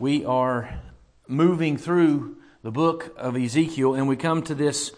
We 0.00 0.24
are 0.24 0.78
moving 1.26 1.76
through 1.76 2.36
the 2.62 2.70
book 2.70 3.12
of 3.16 3.36
Ezekiel, 3.36 3.94
and 3.94 4.06
we 4.06 4.14
come 4.14 4.42
to 4.42 4.54
this 4.54 4.92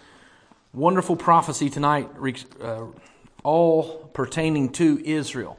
wonderful 0.75 1.17
prophecy 1.17 1.71
tonight, 1.71 2.11
uh, 2.61 2.85
all 3.43 4.11
pertaining 4.13 4.69
to 4.73 5.01
Israel. 5.03 5.59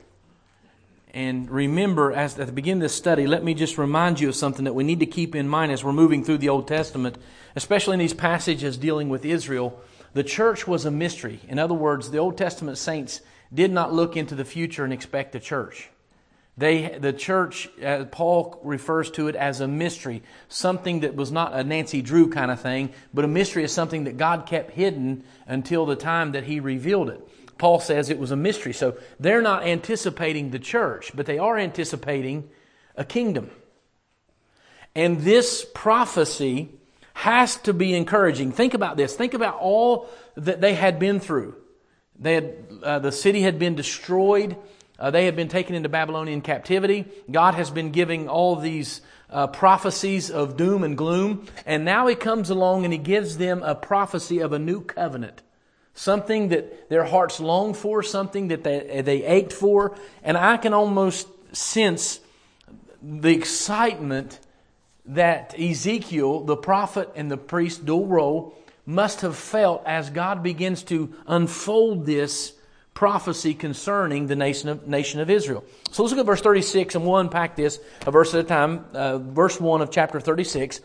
And 1.11 1.49
remember, 1.49 2.11
as 2.11 2.37
at 2.37 2.45
the 2.45 2.53
beginning 2.53 2.83
of 2.83 2.85
this 2.85 2.93
study, 2.93 3.25
let 3.25 3.43
me 3.43 3.55
just 3.55 3.79
remind 3.79 4.19
you 4.19 4.29
of 4.29 4.35
something 4.35 4.65
that 4.65 4.75
we 4.75 4.83
need 4.83 4.99
to 4.99 5.07
keep 5.07 5.35
in 5.35 5.49
mind 5.49 5.71
as 5.71 5.83
we're 5.83 5.91
moving 5.91 6.23
through 6.23 6.37
the 6.37 6.49
Old 6.49 6.67
Testament, 6.67 7.17
especially 7.55 7.93
in 7.93 7.99
these 7.99 8.13
passages 8.13 8.77
dealing 8.77 9.09
with 9.09 9.25
Israel. 9.25 9.81
The 10.13 10.23
church 10.23 10.67
was 10.67 10.85
a 10.85 10.91
mystery. 10.91 11.39
In 11.47 11.57
other 11.57 11.73
words, 11.73 12.11
the 12.11 12.19
Old 12.19 12.37
Testament 12.37 12.77
saints 12.77 13.21
did 13.51 13.71
not 13.71 13.91
look 13.91 14.15
into 14.15 14.35
the 14.35 14.45
future 14.45 14.83
and 14.83 14.93
expect 14.93 15.31
the 15.31 15.39
church. 15.39 15.89
They, 16.57 16.97
the 16.99 17.13
church, 17.13 17.69
uh, 17.83 18.05
Paul 18.11 18.59
refers 18.63 19.09
to 19.11 19.29
it 19.29 19.35
as 19.35 19.61
a 19.61 19.67
mystery, 19.67 20.21
something 20.49 20.99
that 20.99 21.15
was 21.15 21.31
not 21.31 21.53
a 21.53 21.63
Nancy 21.63 22.01
Drew 22.01 22.29
kind 22.29 22.51
of 22.51 22.59
thing, 22.59 22.93
but 23.13 23.25
a 23.25 23.27
mystery 23.27 23.63
is 23.63 23.71
something 23.71 24.03
that 24.03 24.17
God 24.17 24.45
kept 24.45 24.71
hidden 24.71 25.23
until 25.47 25.85
the 25.85 25.95
time 25.95 26.33
that 26.33 26.43
He 26.43 26.59
revealed 26.59 27.09
it. 27.09 27.25
Paul 27.57 27.79
says 27.79 28.09
it 28.09 28.19
was 28.19 28.31
a 28.31 28.35
mystery. 28.35 28.73
So 28.73 28.97
they're 29.19 29.41
not 29.41 29.63
anticipating 29.63 30.49
the 30.49 30.59
church, 30.59 31.11
but 31.15 31.25
they 31.25 31.37
are 31.37 31.57
anticipating 31.57 32.49
a 32.95 33.05
kingdom. 33.05 33.51
And 34.95 35.21
this 35.21 35.65
prophecy 35.73 36.69
has 37.13 37.57
to 37.57 37.73
be 37.73 37.93
encouraging. 37.93 38.51
Think 38.51 38.73
about 38.73 38.97
this. 38.97 39.15
Think 39.15 39.33
about 39.33 39.59
all 39.59 40.09
that 40.35 40.59
they 40.59 40.73
had 40.73 40.99
been 40.99 41.19
through. 41.19 41.55
They 42.19 42.35
had, 42.35 42.55
uh, 42.83 42.99
the 42.99 43.11
city 43.11 43.41
had 43.41 43.59
been 43.59 43.75
destroyed. 43.75 44.57
Uh, 45.01 45.09
they 45.09 45.25
have 45.25 45.35
been 45.35 45.47
taken 45.47 45.73
into 45.73 45.89
Babylonian 45.89 46.41
captivity. 46.41 47.05
God 47.31 47.55
has 47.55 47.71
been 47.71 47.89
giving 47.89 48.29
all 48.29 48.55
these 48.55 49.01
uh, 49.31 49.47
prophecies 49.47 50.29
of 50.29 50.55
doom 50.55 50.83
and 50.83 50.95
gloom. 50.95 51.47
And 51.65 51.83
now 51.83 52.05
He 52.05 52.13
comes 52.13 52.51
along 52.51 52.83
and 52.83 52.93
He 52.93 52.99
gives 52.99 53.39
them 53.39 53.63
a 53.63 53.73
prophecy 53.73 54.41
of 54.41 54.53
a 54.53 54.59
new 54.59 54.79
covenant. 54.79 55.41
Something 55.95 56.49
that 56.49 56.87
their 56.89 57.03
hearts 57.03 57.39
longed 57.39 57.77
for, 57.77 58.03
something 58.03 58.49
that 58.49 58.63
they, 58.63 59.01
they 59.01 59.25
ached 59.25 59.53
for. 59.53 59.97
And 60.21 60.37
I 60.37 60.57
can 60.57 60.71
almost 60.71 61.27
sense 61.51 62.19
the 63.01 63.33
excitement 63.33 64.39
that 65.03 65.59
Ezekiel, 65.59 66.41
the 66.41 66.55
prophet 66.55 67.09
and 67.15 67.31
the 67.31 67.37
priest, 67.37 67.87
dual 67.87 68.05
role, 68.05 68.55
must 68.85 69.21
have 69.21 69.35
felt 69.35 69.81
as 69.87 70.11
God 70.11 70.43
begins 70.43 70.83
to 70.83 71.11
unfold 71.25 72.05
this 72.05 72.53
prophecy 73.01 73.55
concerning 73.55 74.27
the 74.27 74.35
nation 74.35 74.69
of, 74.69 74.87
nation 74.87 75.19
of 75.19 75.27
Israel. 75.27 75.63
So 75.89 76.03
let's 76.03 76.13
look 76.13 76.19
at 76.19 76.25
verse 76.27 76.41
36 76.41 76.93
and 76.93 77.03
we'll 77.03 77.17
unpack 77.17 77.55
this 77.55 77.79
a 78.05 78.11
verse 78.11 78.31
at 78.35 78.41
a 78.41 78.43
time. 78.43 78.85
Uh, 78.93 79.17
verse 79.17 79.59
1 79.59 79.81
of 79.81 79.89
chapter 79.89 80.19
36. 80.19 80.81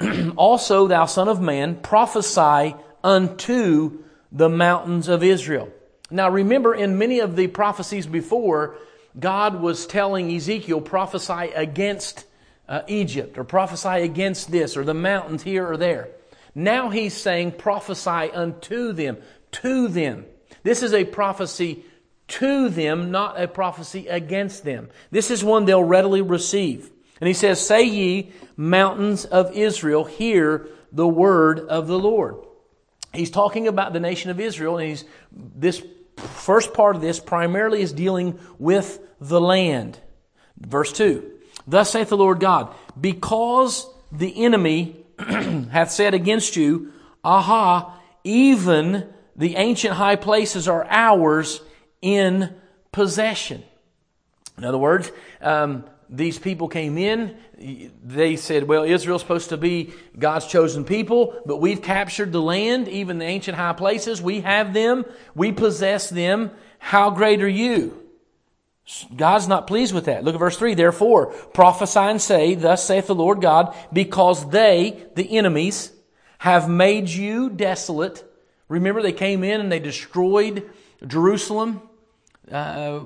also, 0.36 0.88
thou 0.88 1.06
son 1.06 1.28
of 1.28 1.40
man, 1.40 1.76
prophesy 1.76 2.74
unto 3.04 4.02
the 4.32 4.48
mountains 4.48 5.06
of 5.06 5.22
Israel. 5.22 5.68
Now 6.10 6.28
remember, 6.28 6.74
in 6.74 6.98
many 6.98 7.20
of 7.20 7.36
the 7.36 7.46
prophecies 7.46 8.08
before, 8.08 8.74
God 9.16 9.60
was 9.60 9.86
telling 9.86 10.34
Ezekiel, 10.34 10.80
prophesy 10.80 11.52
against 11.54 12.24
uh, 12.68 12.82
Egypt, 12.88 13.38
or 13.38 13.44
prophesy 13.44 14.02
against 14.02 14.50
this, 14.50 14.76
or 14.76 14.82
the 14.82 14.92
mountains 14.92 15.44
here 15.44 15.68
or 15.68 15.76
there. 15.76 16.08
Now 16.52 16.90
he's 16.90 17.14
saying, 17.14 17.52
prophesy 17.52 18.32
unto 18.32 18.92
them, 18.92 19.18
to 19.52 19.86
them. 19.86 20.24
This 20.62 20.82
is 20.82 20.92
a 20.92 21.04
prophecy 21.04 21.84
to 22.28 22.68
them, 22.68 23.10
not 23.10 23.40
a 23.40 23.48
prophecy 23.48 24.06
against 24.06 24.64
them. 24.64 24.88
This 25.10 25.30
is 25.30 25.42
one 25.42 25.64
they'll 25.64 25.82
readily 25.82 26.22
receive. 26.22 26.90
And 27.20 27.28
he 27.28 27.34
says, 27.34 27.64
Say 27.64 27.84
ye, 27.84 28.32
mountains 28.56 29.24
of 29.24 29.54
Israel, 29.56 30.04
hear 30.04 30.68
the 30.92 31.08
word 31.08 31.60
of 31.60 31.86
the 31.86 31.98
Lord. 31.98 32.36
He's 33.12 33.30
talking 33.30 33.66
about 33.66 33.92
the 33.92 34.00
nation 34.00 34.30
of 34.30 34.38
Israel, 34.38 34.78
and 34.78 34.88
he's, 34.88 35.04
this 35.32 35.82
first 36.16 36.72
part 36.72 36.96
of 36.96 37.02
this 37.02 37.18
primarily 37.18 37.82
is 37.82 37.92
dealing 37.92 38.38
with 38.58 39.00
the 39.20 39.40
land. 39.40 39.98
Verse 40.58 40.92
2 40.92 41.30
Thus 41.66 41.90
saith 41.90 42.08
the 42.08 42.16
Lord 42.16 42.40
God, 42.40 42.74
because 42.98 43.86
the 44.12 44.44
enemy 44.44 45.04
hath 45.18 45.90
said 45.90 46.14
against 46.14 46.56
you, 46.56 46.92
Aha, 47.24 47.98
even 48.24 49.12
the 49.36 49.56
ancient 49.56 49.94
high 49.94 50.16
places 50.16 50.68
are 50.68 50.86
ours 50.88 51.60
in 52.02 52.54
possession. 52.92 53.62
In 54.58 54.64
other 54.64 54.78
words, 54.78 55.10
um, 55.40 55.84
these 56.08 56.38
people 56.38 56.68
came 56.68 56.98
in. 56.98 57.36
They 58.02 58.36
said, 58.36 58.64
well, 58.64 58.82
Israel's 58.82 59.22
supposed 59.22 59.50
to 59.50 59.56
be 59.56 59.92
God's 60.18 60.46
chosen 60.46 60.84
people, 60.84 61.40
but 61.46 61.58
we've 61.58 61.82
captured 61.82 62.32
the 62.32 62.42
land, 62.42 62.88
even 62.88 63.18
the 63.18 63.24
ancient 63.24 63.56
high 63.56 63.72
places. 63.74 64.20
We 64.20 64.40
have 64.40 64.74
them. 64.74 65.04
We 65.34 65.52
possess 65.52 66.10
them. 66.10 66.50
How 66.78 67.10
great 67.10 67.42
are 67.42 67.48
you? 67.48 67.96
God's 69.14 69.46
not 69.46 69.68
pleased 69.68 69.94
with 69.94 70.06
that. 70.06 70.24
Look 70.24 70.34
at 70.34 70.40
verse 70.40 70.56
3. 70.56 70.74
Therefore, 70.74 71.26
prophesy 71.26 72.00
and 72.00 72.20
say, 72.20 72.54
Thus 72.54 72.84
saith 72.84 73.06
the 73.06 73.14
Lord 73.14 73.40
God, 73.40 73.76
because 73.92 74.48
they, 74.50 75.06
the 75.14 75.38
enemies, 75.38 75.92
have 76.38 76.68
made 76.68 77.08
you 77.08 77.50
desolate 77.50 78.24
Remember, 78.70 79.02
they 79.02 79.12
came 79.12 79.42
in 79.42 79.60
and 79.60 79.70
they 79.70 79.80
destroyed 79.80 80.70
Jerusalem. 81.04 81.82
Uh, 82.50 83.00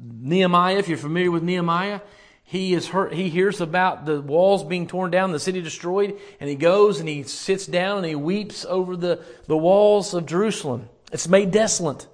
Nehemiah, 0.00 0.76
if 0.76 0.88
you're 0.88 0.98
familiar 0.98 1.32
with 1.32 1.42
Nehemiah, 1.42 2.00
he 2.44 2.74
is 2.74 2.86
hurt, 2.86 3.12
he 3.12 3.28
hears 3.28 3.60
about 3.60 4.06
the 4.06 4.20
walls 4.20 4.62
being 4.62 4.86
torn 4.86 5.10
down, 5.10 5.32
the 5.32 5.40
city 5.40 5.60
destroyed, 5.60 6.16
and 6.38 6.48
he 6.48 6.54
goes 6.54 7.00
and 7.00 7.08
he 7.08 7.24
sits 7.24 7.66
down 7.66 7.98
and 7.98 8.06
he 8.06 8.14
weeps 8.14 8.64
over 8.64 8.96
the, 8.96 9.20
the 9.48 9.56
walls 9.56 10.14
of 10.14 10.26
Jerusalem. 10.26 10.88
It's 11.12 11.26
made 11.26 11.50
desolate, 11.50 12.06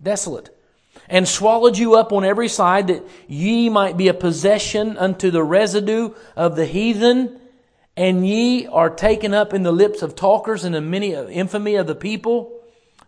desolate, 0.00 0.56
and 1.08 1.26
swallowed 1.26 1.76
you 1.76 1.96
up 1.96 2.12
on 2.12 2.24
every 2.24 2.48
side 2.48 2.86
that 2.86 3.04
ye 3.26 3.68
might 3.68 3.96
be 3.96 4.06
a 4.06 4.14
possession 4.14 4.96
unto 4.96 5.32
the 5.32 5.42
residue 5.42 6.14
of 6.36 6.54
the 6.54 6.66
heathen 6.66 7.40
and 7.96 8.26
ye 8.26 8.66
are 8.66 8.90
taken 8.90 9.32
up 9.32 9.54
in 9.54 9.62
the 9.62 9.72
lips 9.72 10.02
of 10.02 10.16
talkers 10.16 10.64
and 10.64 10.74
the 10.74 10.80
many 10.80 11.12
infamy 11.12 11.76
of 11.76 11.86
the 11.86 11.94
people. 11.94 12.60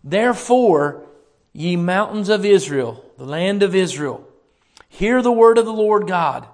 Therefore, 0.03 1.05
ye 1.51 1.75
mountains 1.75 2.29
of 2.29 2.45
Israel, 2.45 3.03
the 3.17 3.25
land 3.25 3.63
of 3.63 3.75
Israel, 3.75 4.25
hear 4.87 5.21
the 5.21 5.31
word 5.31 5.57
of 5.57 5.65
the 5.65 5.73
Lord 5.73 6.07
God. 6.07 6.47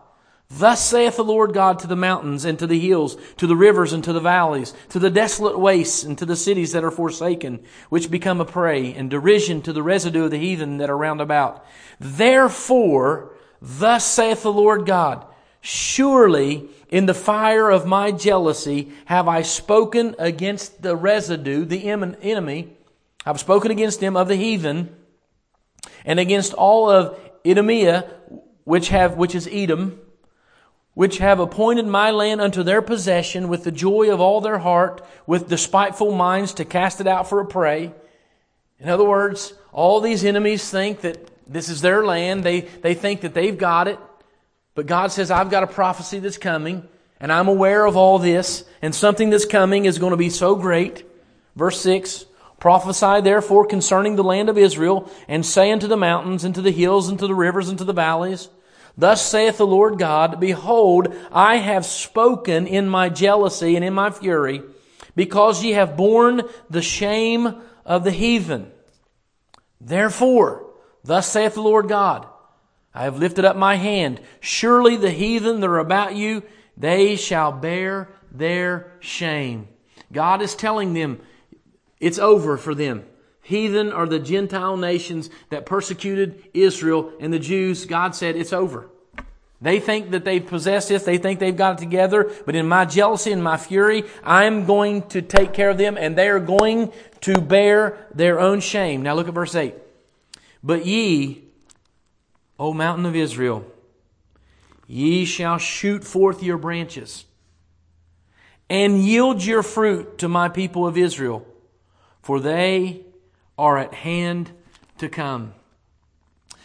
Thus 0.49 0.85
saith 0.85 1.15
the 1.15 1.23
Lord 1.23 1.53
God 1.53 1.79
to 1.79 1.87
the 1.87 1.95
mountains 1.95 2.45
and 2.45 2.59
to 2.59 2.67
the 2.67 2.79
hills, 2.79 3.17
to 3.37 3.47
the 3.47 3.55
rivers 3.55 3.91
and 3.91 4.03
to 4.03 4.13
the 4.13 4.19
valleys, 4.19 4.73
to 4.89 4.99
the 4.99 5.09
desolate 5.09 5.57
wastes 5.57 6.03
and 6.03 6.17
to 6.19 6.25
the 6.25 6.35
cities 6.35 6.73
that 6.73 6.83
are 6.83 6.91
forsaken, 6.91 7.63
which 7.89 8.11
become 8.11 8.39
a 8.39 8.45
prey 8.45 8.93
and 8.93 9.09
derision 9.09 9.61
to 9.63 9.73
the 9.73 9.81
residue 9.81 10.25
of 10.25 10.31
the 10.31 10.37
heathen 10.37 10.77
that 10.77 10.91
are 10.91 10.97
round 10.97 11.21
about. 11.21 11.65
Therefore, 11.99 13.31
thus 13.61 14.05
saith 14.05 14.43
the 14.43 14.53
Lord 14.53 14.85
God, 14.85 15.25
Surely 15.65 16.69
in 16.93 17.07
the 17.07 17.13
fire 17.15 17.71
of 17.71 17.87
my 17.87 18.11
jealousy 18.11 18.91
have 19.05 19.27
I 19.27 19.41
spoken 19.41 20.15
against 20.19 20.83
the 20.83 20.95
residue, 20.95 21.65
the 21.65 21.89
enemy. 21.89 22.77
I've 23.25 23.39
spoken 23.39 23.71
against 23.71 23.99
him 23.99 24.15
of 24.15 24.27
the 24.27 24.35
heathen 24.35 24.95
and 26.05 26.19
against 26.19 26.53
all 26.53 26.91
of 26.91 27.19
Idumea, 27.43 28.13
which 28.63 28.89
have, 28.89 29.17
which 29.17 29.33
is 29.33 29.49
Edom, 29.51 29.99
which 30.93 31.17
have 31.17 31.39
appointed 31.39 31.87
my 31.87 32.11
land 32.11 32.39
unto 32.39 32.61
their 32.61 32.83
possession 32.83 33.47
with 33.47 33.63
the 33.63 33.71
joy 33.71 34.13
of 34.13 34.21
all 34.21 34.39
their 34.39 34.59
heart, 34.59 35.03
with 35.25 35.49
despiteful 35.49 36.11
minds 36.11 36.53
to 36.53 36.63
cast 36.63 37.01
it 37.01 37.07
out 37.07 37.27
for 37.27 37.39
a 37.39 37.45
prey. 37.47 37.91
In 38.77 38.87
other 38.87 39.03
words, 39.03 39.55
all 39.71 39.99
these 39.99 40.23
enemies 40.23 40.69
think 40.69 41.01
that 41.01 41.17
this 41.51 41.69
is 41.69 41.81
their 41.81 42.05
land. 42.05 42.43
They, 42.43 42.59
they 42.61 42.93
think 42.93 43.21
that 43.21 43.33
they've 43.33 43.57
got 43.57 43.87
it. 43.87 43.97
But 44.75 44.87
God 44.87 45.11
says, 45.11 45.29
I've 45.29 45.51
got 45.51 45.63
a 45.63 45.67
prophecy 45.67 46.19
that's 46.19 46.37
coming, 46.37 46.87
and 47.19 47.31
I'm 47.31 47.47
aware 47.47 47.85
of 47.85 47.95
all 47.95 48.19
this, 48.19 48.65
and 48.81 48.93
something 48.93 49.29
that's 49.29 49.45
coming 49.45 49.85
is 49.85 49.99
going 49.99 50.11
to 50.11 50.17
be 50.17 50.29
so 50.29 50.55
great. 50.55 51.05
Verse 51.55 51.79
6 51.81 52.25
Prophesy 52.59 53.21
therefore 53.21 53.65
concerning 53.65 54.15
the 54.15 54.23
land 54.23 54.49
of 54.49 54.57
Israel, 54.57 55.11
and 55.27 55.45
say 55.45 55.71
unto 55.71 55.87
the 55.87 55.97
mountains, 55.97 56.43
and 56.43 56.55
to 56.55 56.61
the 56.61 56.71
hills, 56.71 57.09
and 57.09 57.19
to 57.19 57.27
the 57.27 57.35
rivers, 57.35 57.69
and 57.69 57.77
to 57.77 57.83
the 57.83 57.93
valleys, 57.93 58.49
Thus 58.97 59.25
saith 59.25 59.57
the 59.57 59.67
Lord 59.67 59.97
God, 59.97 60.39
Behold, 60.39 61.13
I 61.31 61.57
have 61.57 61.85
spoken 61.85 62.67
in 62.67 62.87
my 62.87 63.09
jealousy 63.09 63.75
and 63.75 63.83
in 63.83 63.93
my 63.93 64.11
fury, 64.11 64.61
because 65.15 65.63
ye 65.63 65.71
have 65.71 65.97
borne 65.97 66.43
the 66.69 66.81
shame 66.81 67.61
of 67.85 68.03
the 68.03 68.11
heathen. 68.11 68.71
Therefore, 69.81 70.65
thus 71.03 71.27
saith 71.27 71.55
the 71.55 71.61
Lord 71.61 71.87
God, 71.87 72.27
I 72.93 73.03
have 73.03 73.17
lifted 73.17 73.43
up 73.43 73.55
my 73.55 73.75
hand. 73.75 74.21
Surely 74.39 74.95
the 74.95 75.11
heathen 75.11 75.59
that 75.59 75.69
are 75.69 75.79
about 75.79 76.15
you, 76.15 76.43
they 76.77 77.15
shall 77.15 77.51
bear 77.51 78.09
their 78.31 78.91
shame. 78.99 79.67
God 80.11 80.41
is 80.41 80.55
telling 80.55 80.93
them 80.93 81.19
it's 81.99 82.19
over 82.19 82.57
for 82.57 82.75
them. 82.75 83.05
Heathen 83.41 83.91
are 83.91 84.07
the 84.07 84.19
Gentile 84.19 84.77
nations 84.77 85.29
that 85.49 85.65
persecuted 85.65 86.49
Israel 86.53 87.11
and 87.19 87.33
the 87.33 87.39
Jews. 87.39 87.85
God 87.85 88.15
said 88.15 88.35
it's 88.35 88.53
over. 88.53 88.89
They 89.61 89.79
think 89.79 90.11
that 90.11 90.25
they've 90.25 90.45
possessed 90.45 90.89
this, 90.89 91.03
they 91.03 91.17
think 91.17 91.39
they've 91.39 91.55
got 91.55 91.77
it 91.77 91.83
together, 91.83 92.29
but 92.45 92.53
in 92.53 92.67
my 92.67 92.83
jealousy 92.83 93.31
and 93.31 93.41
my 93.41 93.55
fury, 93.55 94.03
I'm 94.21 94.65
going 94.65 95.03
to 95.09 95.21
take 95.21 95.53
care 95.53 95.69
of 95.69 95.77
them 95.77 95.97
and 95.97 96.17
they 96.17 96.27
are 96.27 96.39
going 96.41 96.91
to 97.21 97.39
bear 97.39 98.07
their 98.13 98.41
own 98.41 98.59
shame. 98.59 99.03
Now 99.03 99.13
look 99.13 99.29
at 99.29 99.33
verse 99.33 99.55
8. 99.55 99.73
But 100.61 100.85
ye, 100.85 101.43
O 102.59 102.73
mountain 102.73 103.05
of 103.05 103.15
Israel, 103.15 103.65
ye 104.87 105.25
shall 105.25 105.57
shoot 105.57 106.03
forth 106.03 106.43
your 106.43 106.57
branches 106.57 107.25
and 108.69 109.03
yield 109.03 109.43
your 109.43 109.63
fruit 109.63 110.17
to 110.17 110.27
my 110.27 110.49
people 110.49 110.87
of 110.87 110.97
Israel, 110.97 111.45
for 112.21 112.39
they 112.39 113.01
are 113.57 113.77
at 113.77 113.93
hand 113.93 114.51
to 114.97 115.09
come. 115.09 115.53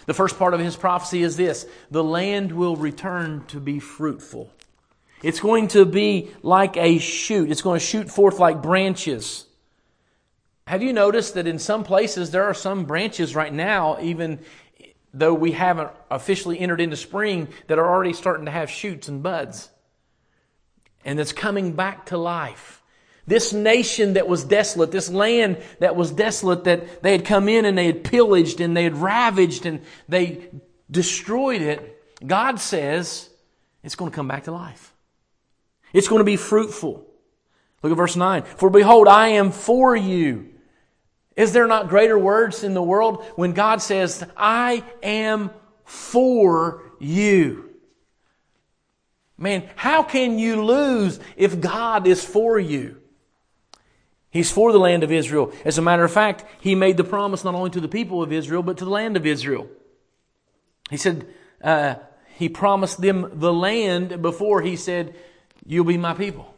The 0.07 0.15
first 0.15 0.39
part 0.39 0.55
of 0.55 0.61
his 0.61 0.75
prophecy 0.75 1.23
is 1.23 1.37
this 1.37 1.67
the 1.91 2.03
land 2.03 2.53
will 2.53 2.77
return 2.77 3.45
to 3.49 3.61
be 3.61 3.79
fruitful. 3.79 4.51
It's 5.23 5.41
going 5.41 5.69
to 5.69 5.85
be 5.85 6.31
like 6.43 6.77
a 6.77 6.99
shoot, 6.99 7.51
it's 7.51 7.63
going 7.63 7.79
to 7.79 7.85
shoot 7.85 8.11
forth 8.11 8.39
like 8.39 8.63
branches. 8.63 9.45
Have 10.67 10.83
you 10.83 10.93
noticed 10.93 11.35
that 11.35 11.47
in 11.47 11.59
some 11.59 11.83
places 11.83 12.31
there 12.31 12.45
are 12.45 12.55
some 12.55 12.85
branches 12.85 13.35
right 13.35 13.53
now, 13.53 13.99
even 14.01 14.39
though 15.19 15.35
we 15.35 15.53
haven't 15.53 15.91
officially 16.11 16.59
entered 16.59 16.81
into 16.81 16.97
spring, 16.97 17.49
that 17.67 17.79
are 17.79 17.89
already 17.89 18.13
starting 18.13 18.47
to 18.47 18.51
have 18.51 18.71
shoots 18.71 19.09
and 19.09 19.23
buds? 19.23 19.71
And 21.05 21.19
that's 21.19 21.33
coming 21.33 21.73
back 21.73 22.07
to 22.07 22.19
life. 22.19 22.83
This 23.27 23.53
nation 23.53 24.15
that 24.15 24.27
was 24.27 24.45
desolate, 24.45 24.91
this 24.91 25.11
land 25.11 25.59
that 25.81 25.97
was 25.97 26.11
desolate, 26.11 26.65
that 26.65 27.03
they 27.03 27.13
had 27.13 27.27
come 27.27 27.49
in 27.49 27.67
and 27.67 27.77
they 27.77 27.87
had 27.87 28.03
pillaged 28.03 28.61
and 28.61 28.77
they 28.77 28.85
had 28.85 28.97
ravaged 28.97 29.67
and 29.67 29.83
they 30.09 30.49
destroyed 30.91 31.61
it, 31.61 32.03
God 32.27 32.59
says 32.59 33.29
it's 33.83 33.97
going 33.97 34.11
to 34.11 34.15
come 34.15 34.29
back 34.29 34.45
to 34.45 34.53
life. 34.53 34.95
It's 35.93 36.09
going 36.09 36.21
to 36.21 36.25
be 36.25 36.37
fruitful. 36.37 37.07
Look 37.83 37.93
at 37.93 37.97
verse 37.97 38.17
9. 38.17 38.43
For 38.43 38.71
behold, 38.71 39.09
I 39.09 39.29
am 39.29 39.53
for 39.53 39.95
you. 39.95 40.55
Is 41.39 41.53
there 41.53 41.69
not 41.69 41.89
greater 41.89 42.19
words 42.19 42.65
in 42.65 42.75
the 42.75 42.83
world 42.83 43.25
when 43.37 43.53
God 43.53 43.81
says, 43.81 44.27
I 44.37 44.83
am 45.05 45.51
for 45.85 46.83
you? 46.99 47.71
Man, 49.39 49.71
how 49.77 50.03
can 50.03 50.41
you 50.41 50.65
lose 50.65 51.21
if 51.37 51.61
God 51.61 52.09
is 52.09 52.25
for 52.25 52.59
you? 52.59 53.01
He's 54.31 54.51
for 54.51 54.73
the 54.73 54.81
land 54.81 55.05
of 55.05 55.13
Israel. 55.13 55.53
As 55.65 55.79
a 55.79 55.83
matter 55.83 56.03
of 56.03 56.11
fact, 56.11 56.45
he 56.61 56.75
made 56.75 56.97
the 56.97 57.05
promise 57.05 57.45
not 57.45 57.55
only 57.55 57.71
to 57.71 57.81
the 57.81 57.87
people 57.87 58.21
of 58.21 58.33
Israel, 58.33 58.65
but 58.65 58.79
to 58.79 58.85
the 58.85 58.91
land 58.91 59.17
of 59.17 59.25
Israel. 59.25 59.69
He 60.91 60.97
said, 60.97 61.25
uh, 61.63 61.95
he 62.35 62.49
promised 62.49 63.01
them 63.01 63.31
the 63.35 63.53
land 63.53 64.21
before 64.21 64.61
he 64.63 64.75
said, 64.75 65.15
You'll 65.65 65.85
be 65.85 65.99
my 65.99 66.15
people. 66.15 66.53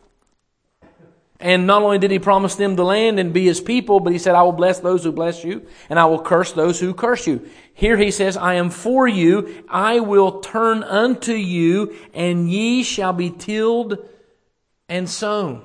And 1.40 1.66
not 1.66 1.82
only 1.82 1.98
did 1.98 2.10
he 2.10 2.18
promise 2.18 2.54
them 2.54 2.76
the 2.76 2.84
land 2.84 3.18
and 3.18 3.32
be 3.32 3.46
his 3.46 3.60
people, 3.60 3.98
but 4.00 4.12
he 4.12 4.18
said, 4.18 4.34
I 4.34 4.42
will 4.42 4.52
bless 4.52 4.80
those 4.80 5.04
who 5.04 5.12
bless 5.12 5.42
you, 5.42 5.66
and 5.88 5.98
I 5.98 6.04
will 6.04 6.20
curse 6.20 6.52
those 6.52 6.78
who 6.78 6.92
curse 6.92 7.26
you. 7.26 7.48
Here 7.72 7.96
he 7.96 8.10
says, 8.10 8.36
I 8.36 8.54
am 8.54 8.70
for 8.70 9.08
you, 9.08 9.64
I 9.68 10.00
will 10.00 10.40
turn 10.40 10.82
unto 10.84 11.32
you, 11.32 11.96
and 12.12 12.50
ye 12.50 12.82
shall 12.82 13.14
be 13.14 13.30
tilled 13.30 13.98
and 14.88 15.08
sown 15.08 15.62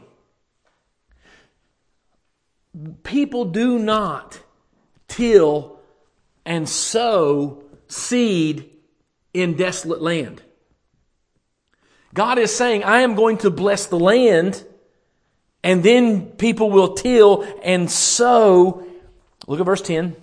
people 3.04 3.46
do 3.46 3.80
not 3.80 4.40
till 5.08 5.80
and 6.46 6.68
sow 6.68 7.64
seed 7.88 8.70
in 9.34 9.56
desolate 9.56 10.02
land. 10.02 10.42
God 12.14 12.38
is 12.38 12.56
saying, 12.56 12.84
I 12.84 13.02
am 13.02 13.16
going 13.16 13.38
to 13.40 13.50
bless 13.50 13.88
the 13.88 14.00
land, 14.00 14.66
and 15.66 15.82
then 15.82 16.28
people 16.28 16.70
will 16.70 16.94
till 16.94 17.44
and 17.64 17.90
sow. 17.90 18.86
Look 19.48 19.60
at 19.60 19.66
verse 19.66 19.82
10. 19.82 20.16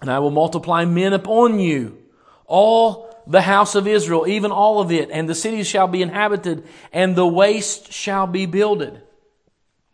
And 0.00 0.10
I 0.10 0.18
will 0.18 0.32
multiply 0.32 0.84
men 0.84 1.12
upon 1.12 1.60
you, 1.60 1.96
all 2.44 3.16
the 3.28 3.40
house 3.40 3.76
of 3.76 3.86
Israel, 3.86 4.26
even 4.26 4.50
all 4.50 4.80
of 4.80 4.90
it, 4.90 5.10
and 5.12 5.28
the 5.28 5.34
cities 5.34 5.68
shall 5.68 5.86
be 5.86 6.02
inhabited, 6.02 6.66
and 6.92 7.14
the 7.14 7.26
waste 7.26 7.92
shall 7.92 8.26
be 8.26 8.46
builded. 8.46 9.00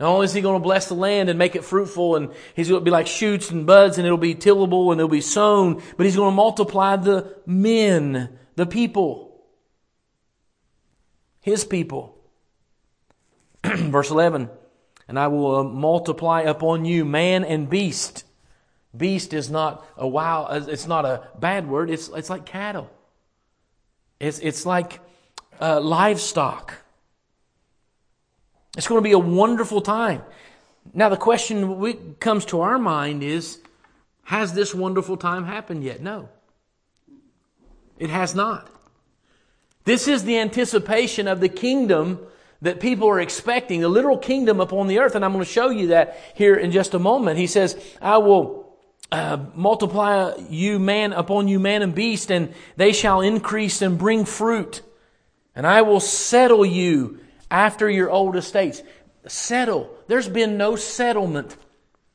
Not 0.00 0.09
only 0.09 0.25
is 0.25 0.32
he 0.32 0.41
going 0.41 0.59
to 0.59 0.65
bless 0.65 0.88
the 0.88 0.94
land 0.94 1.29
and 1.29 1.38
make 1.38 1.55
it 1.55 1.62
fruitful, 1.62 2.17
and 2.17 2.32
he's 2.56 2.71
going 2.71 2.81
to 2.81 2.85
be 2.85 2.91
like 2.91 3.06
shoots 3.06 3.50
and 3.50 3.67
buds, 3.67 3.99
and 3.99 4.06
it'll 4.06 4.17
be 4.17 4.35
tillable 4.35 4.93
and 4.93 4.99
it'll 4.99 5.11
be 5.11 5.21
sown, 5.21 5.82
but 5.99 6.06
he's 6.06 6.17
going 6.17 6.32
to 6.32 6.37
multiply 6.37 6.97
the 6.97 7.37
men, 7.44 8.38
the 8.56 8.65
people, 8.65 9.44
his 11.43 11.67
people. 11.67 12.17
Verse 13.62 14.11
11, 14.11 14.49
and 15.11 15.19
I 15.19 15.27
will 15.27 15.57
uh, 15.57 15.65
multiply 15.65 16.43
upon 16.43 16.85
you 16.85 17.05
man 17.05 17.43
and 17.43 17.69
beast. 17.69 18.25
Beast 18.97 19.35
is 19.35 19.51
not 19.51 19.85
a 19.97 20.07
wow, 20.07 20.45
uh, 20.45 20.65
it's 20.69 20.87
not 20.87 21.05
a 21.05 21.27
bad 21.37 21.69
word, 21.69 21.91
it's, 21.91 22.09
it's 22.11 22.31
like 22.31 22.47
cattle. 22.47 22.89
It's, 24.21 24.39
it's 24.39 24.65
like 24.65 25.01
uh, 25.61 25.81
livestock. 25.81 26.75
It's 28.77 28.87
going 28.87 29.01
to 29.01 29.03
be 29.03 29.11
a 29.11 29.19
wonderful 29.19 29.81
time. 29.81 30.23
Now, 30.95 31.09
the 31.09 31.17
question 31.17 31.81
that 31.81 32.21
comes 32.21 32.45
to 32.47 32.61
our 32.61 32.79
mind 32.79 33.25
is 33.25 33.59
Has 34.23 34.55
this 34.55 34.73
wonderful 34.73 35.17
time 35.17 35.45
happened 35.45 35.83
yet? 35.83 36.01
No. 36.01 36.29
It 37.99 38.11
has 38.11 38.33
not. 38.33 38.71
This 39.83 40.06
is 40.06 40.23
the 40.23 40.39
anticipation 40.39 41.27
of 41.27 41.41
the 41.41 41.49
kingdom 41.49 42.21
that 42.62 42.81
people 42.81 43.09
are 43.09 43.21
expecting, 43.21 43.81
the 43.81 43.89
literal 43.89 44.19
kingdom 44.19 44.61
upon 44.61 44.87
the 44.87 44.99
earth. 44.99 45.15
And 45.15 45.25
I'm 45.25 45.33
going 45.33 45.45
to 45.45 45.51
show 45.51 45.71
you 45.71 45.89
that 45.89 46.19
here 46.35 46.55
in 46.55 46.71
just 46.73 46.95
a 46.95 46.99
moment. 46.99 47.39
He 47.39 47.47
says, 47.47 47.77
I 48.01 48.19
will 48.19 48.77
uh, 49.11 49.39
multiply 49.55 50.35
you 50.49 50.79
man 50.79 51.12
upon 51.12 51.49
you 51.49 51.59
man 51.59 51.83
and 51.83 51.95
beast, 51.95 52.31
and 52.31 52.55
they 52.77 52.93
shall 52.93 53.21
increase 53.21 53.83
and 53.83 53.99
bring 53.99 54.25
fruit. 54.25 54.83
And 55.55 55.67
I 55.67 55.83
will 55.83 56.01
settle 56.01 56.65
you 56.65 57.21
after 57.51 57.89
your 57.89 58.11
old 58.11 58.37
estates. 58.37 58.83
Settle. 59.27 59.91
There's 60.06 60.29
been 60.29 60.56
no 60.56 60.77
settlement 60.77 61.56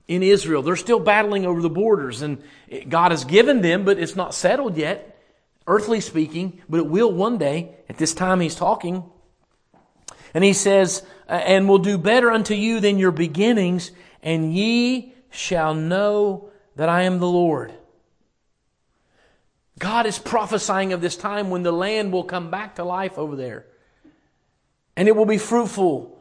in 0.08 0.24
Israel. 0.24 0.62
They're 0.62 0.76
still 0.76 1.00
battling 1.00 1.46
over 1.46 1.62
the 1.62 1.70
borders, 1.70 2.22
and 2.22 2.42
God 2.88 3.12
has 3.12 3.26
given 3.26 3.62
them, 3.62 3.84
but 3.84 4.00
it's 4.00 4.16
not 4.16 4.34
settled 4.34 4.78
yet, 4.78 5.20
earthly 5.68 6.00
speaking, 6.00 6.62
but 6.70 6.78
it 6.78 6.88
will 6.88 7.12
one 7.12 7.38
day. 7.38 7.76
At 7.90 7.98
this 7.98 8.14
time, 8.14 8.40
He's 8.40 8.56
talking. 8.56 9.04
And 10.36 10.44
He 10.44 10.54
says, 10.54 11.02
And 11.28 11.68
will 11.68 11.80
do 11.80 11.98
better 11.98 12.30
unto 12.30 12.54
you 12.54 12.80
than 12.80 13.00
your 13.00 13.12
beginnings, 13.12 13.90
and 14.22 14.54
ye 14.54 15.16
shall 15.32 15.74
know 15.74 16.50
that 16.76 16.90
I 16.90 17.04
am 17.04 17.18
the 17.18 17.28
Lord. 17.28 17.74
God 19.80 20.06
is 20.06 20.20
prophesying 20.20 20.94
of 20.94 21.02
this 21.02 21.18
time 21.18 21.50
when 21.50 21.64
the 21.64 21.72
land 21.72 22.12
will 22.12 22.24
come 22.24 22.52
back 22.52 22.76
to 22.76 22.84
life 22.84 23.18
over 23.18 23.36
there 23.36 23.66
and 24.96 25.08
it 25.08 25.16
will 25.16 25.26
be 25.26 25.38
fruitful. 25.38 26.18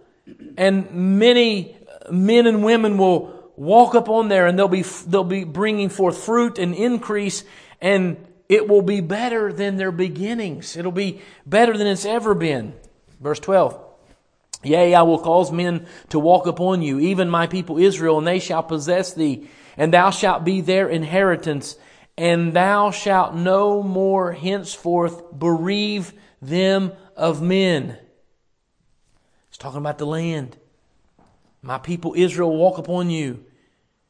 And 0.56 0.90
many 0.90 1.76
men 2.10 2.46
and 2.46 2.64
women 2.64 2.98
will 2.98 3.52
walk 3.56 3.94
up 3.94 4.08
on 4.08 4.28
there 4.28 4.46
and 4.46 4.58
they'll 4.58 4.68
be, 4.68 4.82
they'll 4.82 5.24
be 5.24 5.44
bringing 5.44 5.88
forth 5.88 6.18
fruit 6.18 6.58
and 6.58 6.74
increase 6.74 7.44
and 7.80 8.16
it 8.48 8.68
will 8.68 8.82
be 8.82 9.00
better 9.00 9.52
than 9.52 9.76
their 9.76 9.92
beginnings. 9.92 10.76
It'll 10.76 10.92
be 10.92 11.20
better 11.46 11.76
than 11.76 11.86
it's 11.86 12.04
ever 12.04 12.34
been. 12.34 12.74
Verse 13.20 13.40
12. 13.40 13.83
Yea, 14.64 14.94
I 14.94 15.02
will 15.02 15.18
cause 15.18 15.52
men 15.52 15.86
to 16.10 16.18
walk 16.18 16.46
upon 16.46 16.82
you, 16.82 16.98
even 16.98 17.28
my 17.28 17.46
people 17.46 17.78
Israel, 17.78 18.18
and 18.18 18.26
they 18.26 18.38
shall 18.38 18.62
possess 18.62 19.12
thee, 19.12 19.48
and 19.76 19.92
thou 19.92 20.10
shalt 20.10 20.44
be 20.44 20.60
their 20.60 20.88
inheritance, 20.88 21.76
and 22.16 22.52
thou 22.52 22.90
shalt 22.90 23.34
no 23.34 23.82
more 23.82 24.32
henceforth 24.32 25.38
bereave 25.38 26.12
them 26.40 26.92
of 27.16 27.42
men. 27.42 27.96
He's 29.50 29.58
talking 29.58 29.78
about 29.78 29.98
the 29.98 30.06
land. 30.06 30.56
My 31.62 31.78
people 31.78 32.14
Israel 32.16 32.54
walk 32.54 32.78
upon 32.78 33.10
you. 33.10 33.44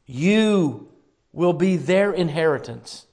You 0.07 0.89
will 1.33 1.53
be 1.53 1.77
their 1.77 2.13
inheritance. 2.13 3.07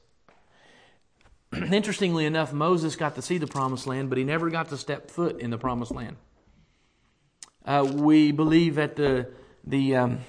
Interestingly 1.53 2.25
enough, 2.25 2.53
Moses 2.53 2.95
got 2.95 3.15
to 3.15 3.21
see 3.21 3.37
the 3.37 3.47
promised 3.47 3.87
land, 3.87 4.09
but 4.09 4.17
he 4.17 4.23
never 4.23 4.49
got 4.49 4.69
to 4.69 4.77
step 4.77 5.11
foot 5.11 5.39
in 5.39 5.49
the 5.49 5.57
promised 5.57 5.91
land. 5.91 6.15
Uh, 7.65 7.87
we 7.91 8.31
believe 8.31 8.77
at 8.79 8.95
the 8.95 9.29
the 9.63 9.95
um, 9.95 10.19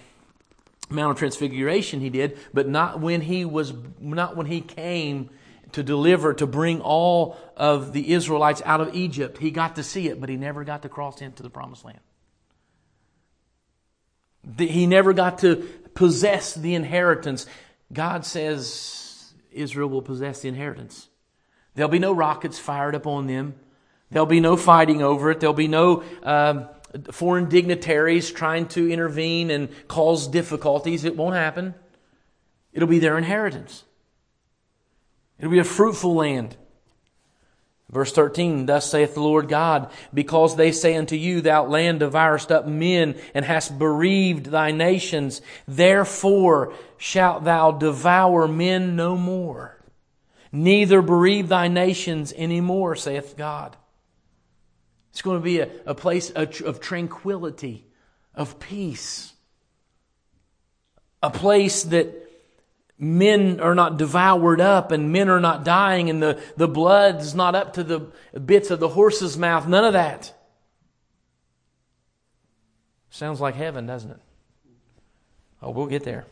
Mount 0.90 1.12
of 1.12 1.18
Transfiguration 1.18 2.00
he 2.00 2.10
did, 2.10 2.38
but 2.52 2.68
not 2.68 3.00
when 3.00 3.22
he 3.22 3.44
was 3.44 3.72
not 3.98 4.36
when 4.36 4.46
he 4.46 4.60
came 4.60 5.30
to 5.72 5.82
deliver 5.82 6.34
to 6.34 6.46
bring 6.46 6.80
all 6.80 7.38
of 7.56 7.92
the 7.92 8.12
Israelites 8.12 8.62
out 8.64 8.80
of 8.80 8.94
Egypt. 8.94 9.38
He 9.38 9.50
got 9.50 9.76
to 9.76 9.82
see 9.82 10.08
it, 10.08 10.20
but 10.20 10.28
he 10.28 10.36
never 10.36 10.64
got 10.64 10.82
to 10.82 10.88
cross 10.88 11.22
into 11.22 11.42
the 11.42 11.50
promised 11.50 11.84
land. 11.84 12.00
He 14.58 14.86
never 14.86 15.12
got 15.12 15.38
to 15.38 15.56
possess 15.94 16.54
the 16.54 16.74
inheritance. 16.74 17.46
God 17.92 18.26
says 18.26 19.32
Israel 19.50 19.88
will 19.88 20.02
possess 20.02 20.40
the 20.40 20.48
inheritance. 20.48 21.08
There'll 21.74 21.90
be 21.90 21.98
no 21.98 22.12
rockets 22.12 22.58
fired 22.58 22.94
upon 22.94 23.26
them. 23.26 23.54
There'll 24.10 24.26
be 24.26 24.40
no 24.40 24.56
fighting 24.56 25.00
over 25.02 25.30
it. 25.30 25.40
There'll 25.40 25.54
be 25.54 25.68
no 25.68 26.02
um, 26.22 26.68
foreign 27.10 27.48
dignitaries 27.48 28.30
trying 28.30 28.68
to 28.68 28.90
intervene 28.90 29.50
and 29.50 29.68
cause 29.88 30.28
difficulties. 30.28 31.04
It 31.04 31.16
won't 31.16 31.34
happen. 31.34 31.74
It'll 32.72 32.88
be 32.88 32.98
their 32.98 33.18
inheritance. 33.18 33.84
It'll 35.38 35.50
be 35.50 35.58
a 35.58 35.64
fruitful 35.64 36.14
land. 36.14 36.56
Verse 37.90 38.10
13, 38.12 38.64
Thus 38.64 38.90
saith 38.90 39.14
the 39.14 39.20
Lord 39.20 39.48
God, 39.48 39.90
because 40.14 40.56
they 40.56 40.72
say 40.72 40.96
unto 40.96 41.14
you, 41.14 41.42
Thou 41.42 41.66
land 41.66 42.00
devourest 42.00 42.50
up 42.50 42.66
men, 42.66 43.20
and 43.34 43.44
hast 43.44 43.78
bereaved 43.78 44.46
thy 44.46 44.70
nations, 44.70 45.42
therefore 45.68 46.72
shalt 46.96 47.44
thou 47.44 47.70
devour 47.70 48.48
men 48.48 48.96
no 48.96 49.14
more, 49.14 49.78
neither 50.50 51.02
bereave 51.02 51.48
thy 51.48 51.68
nations 51.68 52.32
any 52.34 52.62
more, 52.62 52.96
saith 52.96 53.36
God. 53.36 53.76
It's 55.12 55.22
going 55.22 55.38
to 55.38 55.44
be 55.44 55.60
a, 55.60 55.70
a 55.86 55.94
place 55.94 56.30
of 56.30 56.80
tranquility, 56.80 57.86
of 58.34 58.58
peace, 58.58 59.34
a 61.22 61.30
place 61.30 61.84
that 61.84 62.18
men 62.98 63.60
are 63.60 63.74
not 63.74 63.98
devoured 63.98 64.60
up 64.60 64.90
and 64.90 65.12
men 65.12 65.28
are 65.28 65.40
not 65.40 65.64
dying 65.64 66.08
and 66.08 66.22
the, 66.22 66.40
the 66.56 66.68
blood's 66.68 67.34
not 67.34 67.54
up 67.54 67.74
to 67.74 67.84
the 67.84 68.00
bits 68.38 68.70
of 68.70 68.80
the 68.80 68.88
horse's 68.88 69.36
mouth. 69.36 69.68
None 69.68 69.84
of 69.84 69.92
that. 69.92 70.32
Sounds 73.10 73.40
like 73.40 73.54
heaven, 73.54 73.86
doesn't 73.86 74.12
it? 74.12 74.20
Oh, 75.60 75.70
we'll 75.70 75.86
get 75.86 76.04
there. 76.04 76.24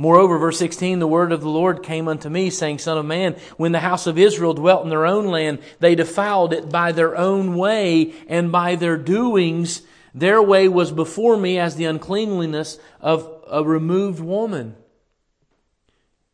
Moreover, 0.00 0.38
verse 0.38 0.58
16, 0.60 1.00
the 1.00 1.08
word 1.08 1.32
of 1.32 1.40
the 1.40 1.48
Lord 1.48 1.82
came 1.82 2.06
unto 2.06 2.28
me, 2.28 2.50
saying, 2.50 2.78
Son 2.78 2.96
of 2.96 3.04
man, 3.04 3.34
when 3.56 3.72
the 3.72 3.80
house 3.80 4.06
of 4.06 4.16
Israel 4.16 4.54
dwelt 4.54 4.84
in 4.84 4.90
their 4.90 5.04
own 5.04 5.26
land, 5.26 5.58
they 5.80 5.96
defiled 5.96 6.52
it 6.52 6.70
by 6.70 6.92
their 6.92 7.16
own 7.16 7.56
way 7.56 8.14
and 8.28 8.52
by 8.52 8.76
their 8.76 8.96
doings. 8.96 9.82
Their 10.14 10.40
way 10.40 10.68
was 10.68 10.92
before 10.92 11.36
me 11.36 11.58
as 11.58 11.74
the 11.74 11.86
uncleanliness 11.86 12.78
of 13.00 13.28
a 13.50 13.64
removed 13.64 14.20
woman. 14.20 14.76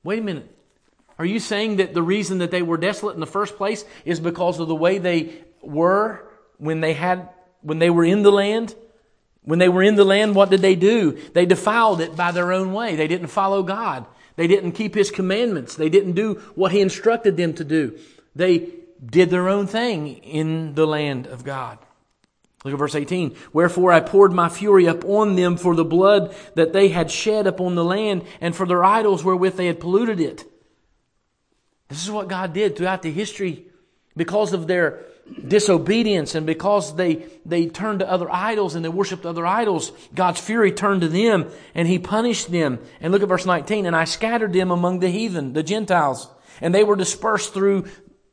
Wait 0.02 0.18
a 0.18 0.22
minute. 0.22 0.54
Are 1.18 1.24
you 1.24 1.40
saying 1.40 1.76
that 1.76 1.94
the 1.94 2.02
reason 2.02 2.38
that 2.38 2.50
they 2.50 2.62
were 2.62 2.76
desolate 2.76 3.14
in 3.14 3.20
the 3.20 3.26
first 3.26 3.56
place 3.56 3.86
is 4.04 4.20
because 4.20 4.60
of 4.60 4.68
the 4.68 4.74
way 4.74 4.98
they 4.98 5.42
were 5.62 6.28
when 6.58 6.82
they 6.82 6.92
had 6.92 7.30
when 7.62 7.78
they 7.78 7.88
were 7.88 8.04
in 8.04 8.22
the 8.22 8.32
land? 8.32 8.74
When 9.44 9.58
they 9.58 9.68
were 9.68 9.82
in 9.82 9.94
the 9.94 10.04
land, 10.04 10.34
what 10.34 10.50
did 10.50 10.62
they 10.62 10.74
do? 10.74 11.18
They 11.34 11.46
defiled 11.46 12.00
it 12.00 12.16
by 12.16 12.32
their 12.32 12.52
own 12.52 12.72
way. 12.72 12.96
They 12.96 13.08
didn't 13.08 13.28
follow 13.28 13.62
God. 13.62 14.06
They 14.36 14.46
didn't 14.46 14.72
keep 14.72 14.94
His 14.94 15.10
commandments. 15.10 15.74
They 15.74 15.90
didn't 15.90 16.12
do 16.12 16.34
what 16.54 16.72
He 16.72 16.80
instructed 16.80 17.36
them 17.36 17.52
to 17.54 17.64
do. 17.64 17.98
They 18.34 18.70
did 19.04 19.30
their 19.30 19.48
own 19.48 19.66
thing 19.66 20.16
in 20.18 20.74
the 20.74 20.86
land 20.86 21.26
of 21.26 21.44
God. 21.44 21.78
Look 22.64 22.72
at 22.72 22.78
verse 22.78 22.94
18. 22.94 23.36
Wherefore 23.52 23.92
I 23.92 24.00
poured 24.00 24.32
my 24.32 24.48
fury 24.48 24.86
upon 24.86 25.36
them 25.36 25.58
for 25.58 25.74
the 25.74 25.84
blood 25.84 26.34
that 26.54 26.72
they 26.72 26.88
had 26.88 27.10
shed 27.10 27.46
upon 27.46 27.74
the 27.74 27.84
land 27.84 28.24
and 28.40 28.56
for 28.56 28.66
their 28.66 28.82
idols 28.82 29.22
wherewith 29.22 29.56
they 29.56 29.66
had 29.66 29.80
polluted 29.80 30.18
it. 30.18 30.44
This 31.88 32.02
is 32.02 32.10
what 32.10 32.28
God 32.28 32.54
did 32.54 32.76
throughout 32.76 33.02
the 33.02 33.12
history 33.12 33.66
because 34.16 34.54
of 34.54 34.66
their 34.66 35.04
disobedience 35.46 36.34
and 36.34 36.46
because 36.46 36.96
they, 36.96 37.26
they 37.46 37.66
turned 37.66 38.00
to 38.00 38.10
other 38.10 38.30
idols 38.30 38.74
and 38.74 38.84
they 38.84 38.88
worshiped 38.88 39.24
other 39.24 39.46
idols. 39.46 39.92
God's 40.14 40.40
fury 40.40 40.72
turned 40.72 41.00
to 41.00 41.08
them 41.08 41.50
and 41.74 41.88
he 41.88 41.98
punished 41.98 42.50
them. 42.50 42.78
And 43.00 43.12
look 43.12 43.22
at 43.22 43.28
verse 43.28 43.46
19. 43.46 43.86
And 43.86 43.96
I 43.96 44.04
scattered 44.04 44.52
them 44.52 44.70
among 44.70 45.00
the 45.00 45.08
heathen, 45.08 45.52
the 45.52 45.62
Gentiles, 45.62 46.28
and 46.60 46.74
they 46.74 46.84
were 46.84 46.96
dispersed 46.96 47.54
through 47.54 47.86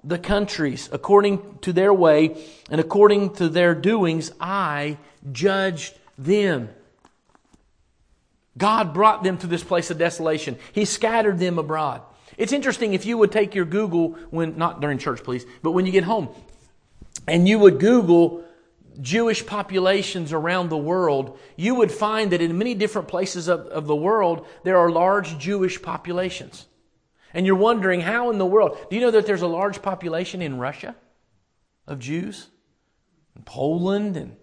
the 0.03 0.19
countries 0.19 0.89
according 0.91 1.59
to 1.59 1.73
their 1.73 1.93
way 1.93 2.43
and 2.69 2.81
according 2.81 3.35
to 3.35 3.49
their 3.49 3.75
doings, 3.75 4.31
I 4.39 4.97
judged 5.31 5.97
them. 6.17 6.69
God 8.57 8.93
brought 8.93 9.23
them 9.23 9.37
to 9.39 9.47
this 9.47 9.63
place 9.63 9.91
of 9.91 9.97
desolation. 9.97 10.57
He 10.73 10.85
scattered 10.85 11.39
them 11.39 11.57
abroad. 11.57 12.01
It's 12.37 12.51
interesting 12.51 12.93
if 12.93 13.05
you 13.05 13.17
would 13.17 13.31
take 13.31 13.55
your 13.55 13.65
Google 13.65 14.09
when, 14.29 14.57
not 14.57 14.81
during 14.81 14.97
church, 14.97 15.23
please, 15.23 15.45
but 15.61 15.71
when 15.71 15.85
you 15.85 15.91
get 15.91 16.03
home, 16.03 16.29
and 17.27 17.47
you 17.47 17.59
would 17.59 17.79
Google 17.79 18.43
Jewish 18.99 19.45
populations 19.45 20.33
around 20.33 20.69
the 20.69 20.77
world, 20.77 21.39
you 21.55 21.75
would 21.75 21.91
find 21.91 22.31
that 22.31 22.41
in 22.41 22.57
many 22.57 22.73
different 22.73 23.07
places 23.07 23.47
of, 23.47 23.61
of 23.67 23.87
the 23.87 23.95
world, 23.95 24.45
there 24.63 24.77
are 24.77 24.89
large 24.89 25.37
Jewish 25.37 25.81
populations. 25.81 26.65
And 27.33 27.45
you're 27.45 27.55
wondering 27.55 28.01
how 28.01 28.29
in 28.29 28.37
the 28.37 28.45
world. 28.45 28.77
Do 28.89 28.95
you 28.95 29.01
know 29.01 29.11
that 29.11 29.25
there's 29.25 29.41
a 29.41 29.47
large 29.47 29.81
population 29.81 30.41
in 30.41 30.59
Russia 30.59 30.95
of 31.87 31.99
Jews? 31.99 32.47
In 33.35 33.43
Poland 33.43 34.17
and 34.17 34.35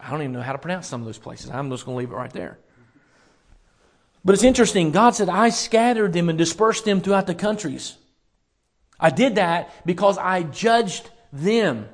I 0.00 0.10
don't 0.10 0.20
even 0.20 0.32
know 0.32 0.42
how 0.42 0.52
to 0.52 0.58
pronounce 0.58 0.86
some 0.86 1.00
of 1.00 1.06
those 1.06 1.18
places. 1.18 1.50
I'm 1.50 1.70
just 1.70 1.84
going 1.84 1.96
to 1.96 1.98
leave 1.98 2.12
it 2.12 2.14
right 2.14 2.32
there. 2.32 2.58
But 4.24 4.34
it's 4.34 4.44
interesting. 4.44 4.92
God 4.92 5.14
said, 5.14 5.28
I 5.28 5.48
scattered 5.48 6.12
them 6.12 6.28
and 6.28 6.38
dispersed 6.38 6.84
them 6.84 7.00
throughout 7.00 7.26
the 7.26 7.34
countries. 7.34 7.96
I 9.00 9.10
did 9.10 9.36
that 9.36 9.72
because 9.86 10.18
I 10.18 10.42
judged 10.42 11.10
them. 11.32 11.88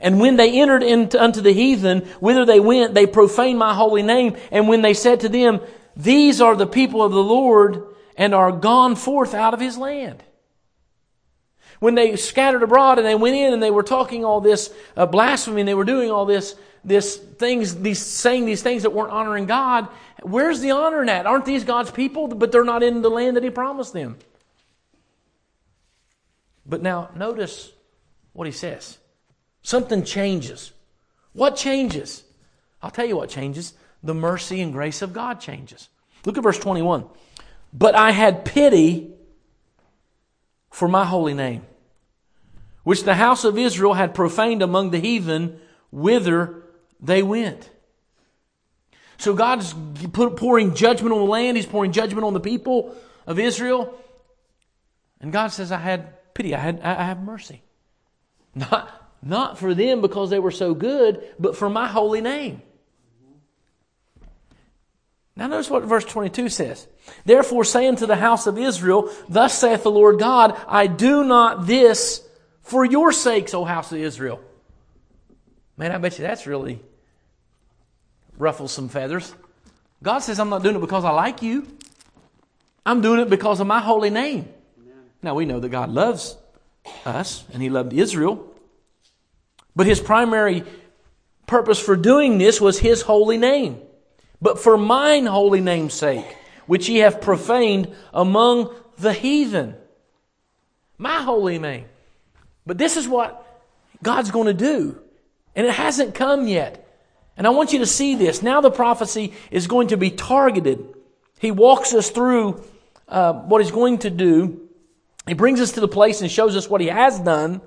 And 0.00 0.20
when 0.20 0.36
they 0.36 0.60
entered 0.60 0.82
into 0.82 1.22
unto 1.22 1.40
the 1.40 1.52
heathen, 1.52 2.00
whither 2.20 2.44
they 2.44 2.60
went, 2.60 2.94
they 2.94 3.06
profaned 3.06 3.58
my 3.58 3.74
holy 3.74 4.02
name. 4.02 4.36
And 4.50 4.68
when 4.68 4.82
they 4.82 4.94
said 4.94 5.20
to 5.20 5.28
them, 5.28 5.60
these 5.96 6.40
are 6.40 6.56
the 6.56 6.66
people 6.66 7.02
of 7.02 7.12
the 7.12 7.22
Lord 7.22 7.84
and 8.16 8.34
are 8.34 8.52
gone 8.52 8.96
forth 8.96 9.34
out 9.34 9.54
of 9.54 9.60
his 9.60 9.76
land. 9.76 10.22
When 11.80 11.94
they 11.94 12.16
scattered 12.16 12.62
abroad 12.62 12.98
and 12.98 13.06
they 13.06 13.14
went 13.14 13.36
in 13.36 13.52
and 13.52 13.62
they 13.62 13.70
were 13.70 13.82
talking 13.82 14.24
all 14.24 14.40
this 14.40 14.72
uh, 14.96 15.06
blasphemy 15.06 15.62
and 15.62 15.68
they 15.68 15.74
were 15.74 15.84
doing 15.84 16.10
all 16.10 16.26
this, 16.26 16.54
this 16.84 17.16
things, 17.16 17.76
these, 17.76 17.98
saying 17.98 18.44
these 18.44 18.62
things 18.62 18.82
that 18.82 18.90
weren't 18.90 19.12
honoring 19.12 19.46
God, 19.46 19.88
where's 20.22 20.60
the 20.60 20.72
honor 20.72 21.00
in 21.00 21.06
that? 21.06 21.26
Aren't 21.26 21.46
these 21.46 21.64
God's 21.64 21.90
people? 21.90 22.28
But 22.28 22.52
they're 22.52 22.64
not 22.64 22.82
in 22.82 23.02
the 23.02 23.10
land 23.10 23.36
that 23.36 23.44
he 23.44 23.50
promised 23.50 23.92
them. 23.92 24.18
But 26.70 26.82
now 26.82 27.10
notice 27.16 27.72
what 28.32 28.46
he 28.46 28.52
says. 28.52 28.98
Something 29.62 30.04
changes. 30.04 30.72
What 31.32 31.56
changes? 31.56 32.22
I'll 32.80 32.92
tell 32.92 33.04
you 33.04 33.16
what 33.16 33.28
changes 33.28 33.74
the 34.04 34.14
mercy 34.14 34.60
and 34.60 34.72
grace 34.72 35.02
of 35.02 35.12
God 35.12 35.40
changes. 35.40 35.88
Look 36.24 36.38
at 36.38 36.44
verse 36.44 36.58
21. 36.58 37.04
But 37.72 37.96
I 37.96 38.12
had 38.12 38.44
pity 38.44 39.12
for 40.70 40.86
my 40.86 41.04
holy 41.04 41.34
name, 41.34 41.66
which 42.84 43.02
the 43.02 43.16
house 43.16 43.44
of 43.44 43.58
Israel 43.58 43.94
had 43.94 44.14
profaned 44.14 44.62
among 44.62 44.90
the 44.90 45.00
heathen, 45.00 45.60
whither 45.90 46.62
they 47.00 47.22
went. 47.22 47.68
So 49.18 49.34
God's 49.34 49.74
pouring 50.12 50.76
judgment 50.76 51.12
on 51.12 51.18
the 51.18 51.26
land, 51.30 51.56
He's 51.56 51.66
pouring 51.66 51.90
judgment 51.90 52.24
on 52.24 52.32
the 52.32 52.40
people 52.40 52.94
of 53.26 53.40
Israel. 53.40 53.92
And 55.20 55.32
God 55.32 55.48
says, 55.48 55.72
I 55.72 55.78
had 55.78 56.14
pity, 56.40 56.54
I 56.54 56.58
had 56.58 56.80
I 56.80 57.04
have 57.04 57.20
mercy. 57.22 57.62
Not, 58.54 58.90
not 59.22 59.58
for 59.58 59.74
them 59.74 60.00
because 60.00 60.30
they 60.30 60.38
were 60.38 60.50
so 60.50 60.72
good, 60.74 61.22
but 61.38 61.54
for 61.54 61.68
my 61.68 61.86
holy 61.86 62.22
name. 62.22 62.62
Now 65.36 65.46
notice 65.46 65.70
what 65.70 65.84
verse 65.84 66.04
22 66.04 66.48
says. 66.48 66.86
Therefore 67.24 67.64
say 67.64 67.86
unto 67.86 68.06
the 68.06 68.16
house 68.16 68.46
of 68.46 68.58
Israel, 68.58 69.10
Thus 69.28 69.58
saith 69.58 69.82
the 69.82 69.90
Lord 69.90 70.18
God, 70.18 70.58
I 70.66 70.86
do 70.86 71.24
not 71.24 71.66
this 71.66 72.26
for 72.62 72.84
your 72.84 73.12
sakes, 73.12 73.52
O 73.54 73.64
house 73.64 73.92
of 73.92 73.98
Israel. 73.98 74.40
Man, 75.76 75.92
I 75.92 75.98
bet 75.98 76.18
you 76.18 76.22
that's 76.22 76.46
really 76.46 76.80
ruffles 78.38 78.72
some 78.72 78.88
feathers. 78.88 79.34
God 80.02 80.20
says, 80.20 80.40
I'm 80.40 80.48
not 80.48 80.62
doing 80.62 80.76
it 80.76 80.80
because 80.80 81.04
I 81.04 81.10
like 81.10 81.42
you. 81.42 81.66
I'm 82.86 83.02
doing 83.02 83.20
it 83.20 83.28
because 83.28 83.60
of 83.60 83.66
my 83.66 83.80
holy 83.80 84.10
name. 84.10 84.48
Now 85.22 85.34
we 85.34 85.44
know 85.44 85.60
that 85.60 85.68
God 85.68 85.90
loves 85.90 86.36
us 87.04 87.44
and 87.52 87.62
He 87.62 87.70
loved 87.70 87.92
Israel. 87.92 88.46
But 89.76 89.86
His 89.86 90.00
primary 90.00 90.64
purpose 91.46 91.78
for 91.78 91.96
doing 91.96 92.38
this 92.38 92.60
was 92.60 92.78
His 92.78 93.02
holy 93.02 93.36
name 93.36 93.80
but 94.40 94.58
for 94.58 94.76
mine 94.76 95.26
holy 95.26 95.60
name's 95.60 95.94
sake, 95.94 96.36
which 96.66 96.88
ye 96.88 96.98
have 96.98 97.20
profaned 97.20 97.94
among 98.12 98.74
the 98.98 99.12
heathen. 99.12 99.74
My 100.98 101.22
holy 101.22 101.58
name. 101.58 101.86
But 102.66 102.78
this 102.78 102.96
is 102.96 103.08
what 103.08 103.46
God's 104.02 104.30
going 104.30 104.46
to 104.46 104.54
do. 104.54 105.00
And 105.54 105.66
it 105.66 105.74
hasn't 105.74 106.14
come 106.14 106.46
yet. 106.46 106.86
And 107.36 107.46
I 107.46 107.50
want 107.50 107.72
you 107.72 107.80
to 107.80 107.86
see 107.86 108.14
this. 108.14 108.42
Now 108.42 108.60
the 108.60 108.70
prophecy 108.70 109.32
is 109.50 109.66
going 109.66 109.88
to 109.88 109.96
be 109.96 110.10
targeted. 110.10 110.94
He 111.38 111.50
walks 111.50 111.94
us 111.94 112.10
through 112.10 112.62
uh, 113.08 113.32
what 113.32 113.62
he's 113.62 113.70
going 113.70 113.98
to 113.98 114.10
do. 114.10 114.68
He 115.26 115.34
brings 115.34 115.60
us 115.60 115.72
to 115.72 115.80
the 115.80 115.88
place 115.88 116.22
and 116.22 116.30
shows 116.30 116.56
us 116.56 116.68
what 116.68 116.80
he 116.80 116.88
has 116.88 117.20
done. 117.20 117.60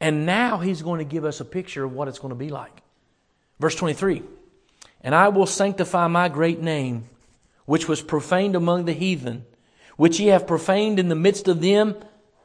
And 0.00 0.26
now 0.26 0.58
he's 0.58 0.82
going 0.82 0.98
to 0.98 1.04
give 1.04 1.24
us 1.24 1.40
a 1.40 1.44
picture 1.44 1.84
of 1.84 1.92
what 1.92 2.08
it's 2.08 2.18
going 2.18 2.30
to 2.30 2.34
be 2.34 2.50
like. 2.50 2.82
Verse 3.58 3.74
23 3.74 4.22
and 5.04 5.14
I 5.14 5.28
will 5.28 5.46
sanctify 5.46 6.08
my 6.08 6.30
great 6.30 6.60
name, 6.62 7.04
which 7.66 7.86
was 7.86 8.00
profaned 8.00 8.56
among 8.56 8.86
the 8.86 8.94
heathen, 8.94 9.44
which 9.98 10.18
ye 10.18 10.28
have 10.28 10.46
profaned 10.46 10.98
in 10.98 11.10
the 11.10 11.14
midst 11.14 11.46
of 11.46 11.60
them, 11.60 11.94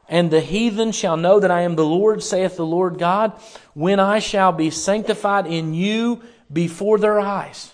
and 0.09 0.29
the 0.29 0.41
heathen 0.41 0.91
shall 0.91 1.15
know 1.15 1.39
that 1.39 1.51
I 1.51 1.61
am 1.61 1.77
the 1.77 1.85
Lord, 1.85 2.21
saith 2.21 2.57
the 2.57 2.65
Lord 2.65 2.99
God, 2.99 3.31
when 3.73 3.99
I 3.99 4.19
shall 4.19 4.51
be 4.51 4.69
sanctified 4.69 5.47
in 5.47 5.73
you 5.73 6.21
before 6.51 6.97
their 6.97 7.19
eyes. 7.19 7.73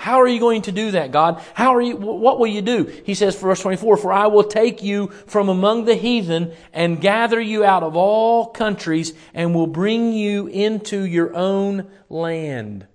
How 0.00 0.22
are 0.22 0.26
you 0.26 0.40
going 0.40 0.62
to 0.62 0.72
do 0.72 0.92
that, 0.92 1.12
God? 1.12 1.42
How 1.52 1.74
are 1.74 1.80
you, 1.82 1.94
what 1.94 2.38
will 2.38 2.46
you 2.46 2.62
do? 2.62 2.84
He 3.04 3.12
says, 3.12 3.38
verse 3.38 3.60
24, 3.60 3.98
For 3.98 4.10
I 4.10 4.28
will 4.28 4.44
take 4.44 4.82
you 4.82 5.08
from 5.26 5.50
among 5.50 5.84
the 5.84 5.94
heathen 5.94 6.54
and 6.72 7.02
gather 7.02 7.38
you 7.38 7.66
out 7.66 7.82
of 7.82 7.96
all 7.96 8.46
countries 8.46 9.12
and 9.34 9.54
will 9.54 9.66
bring 9.66 10.14
you 10.14 10.46
into 10.46 11.02
your 11.04 11.36
own 11.36 11.86
land. 12.08 12.86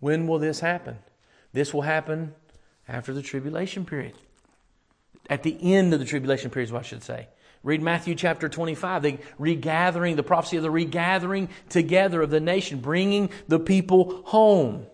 When 0.00 0.26
will 0.26 0.40
this 0.40 0.58
happen? 0.58 0.98
This 1.52 1.72
will 1.72 1.82
happen 1.82 2.34
after 2.88 3.14
the 3.14 3.22
tribulation 3.22 3.84
period. 3.84 4.14
At 5.30 5.44
the 5.44 5.56
end 5.72 5.94
of 5.94 6.00
the 6.00 6.04
tribulation 6.04 6.50
period 6.50 6.66
is 6.66 6.72
what 6.72 6.80
I 6.80 6.88
should 6.88 7.04
say. 7.04 7.28
Read 7.62 7.80
Matthew 7.80 8.16
chapter 8.16 8.48
25, 8.48 9.02
the 9.04 9.18
regathering, 9.38 10.16
the 10.16 10.24
prophecy 10.24 10.56
of 10.56 10.64
the 10.64 10.70
regathering 10.72 11.48
together 11.68 12.22
of 12.22 12.30
the 12.30 12.40
nation, 12.40 12.80
bringing 12.80 13.30
the 13.46 13.60
people 13.60 14.22
home. 14.24 14.88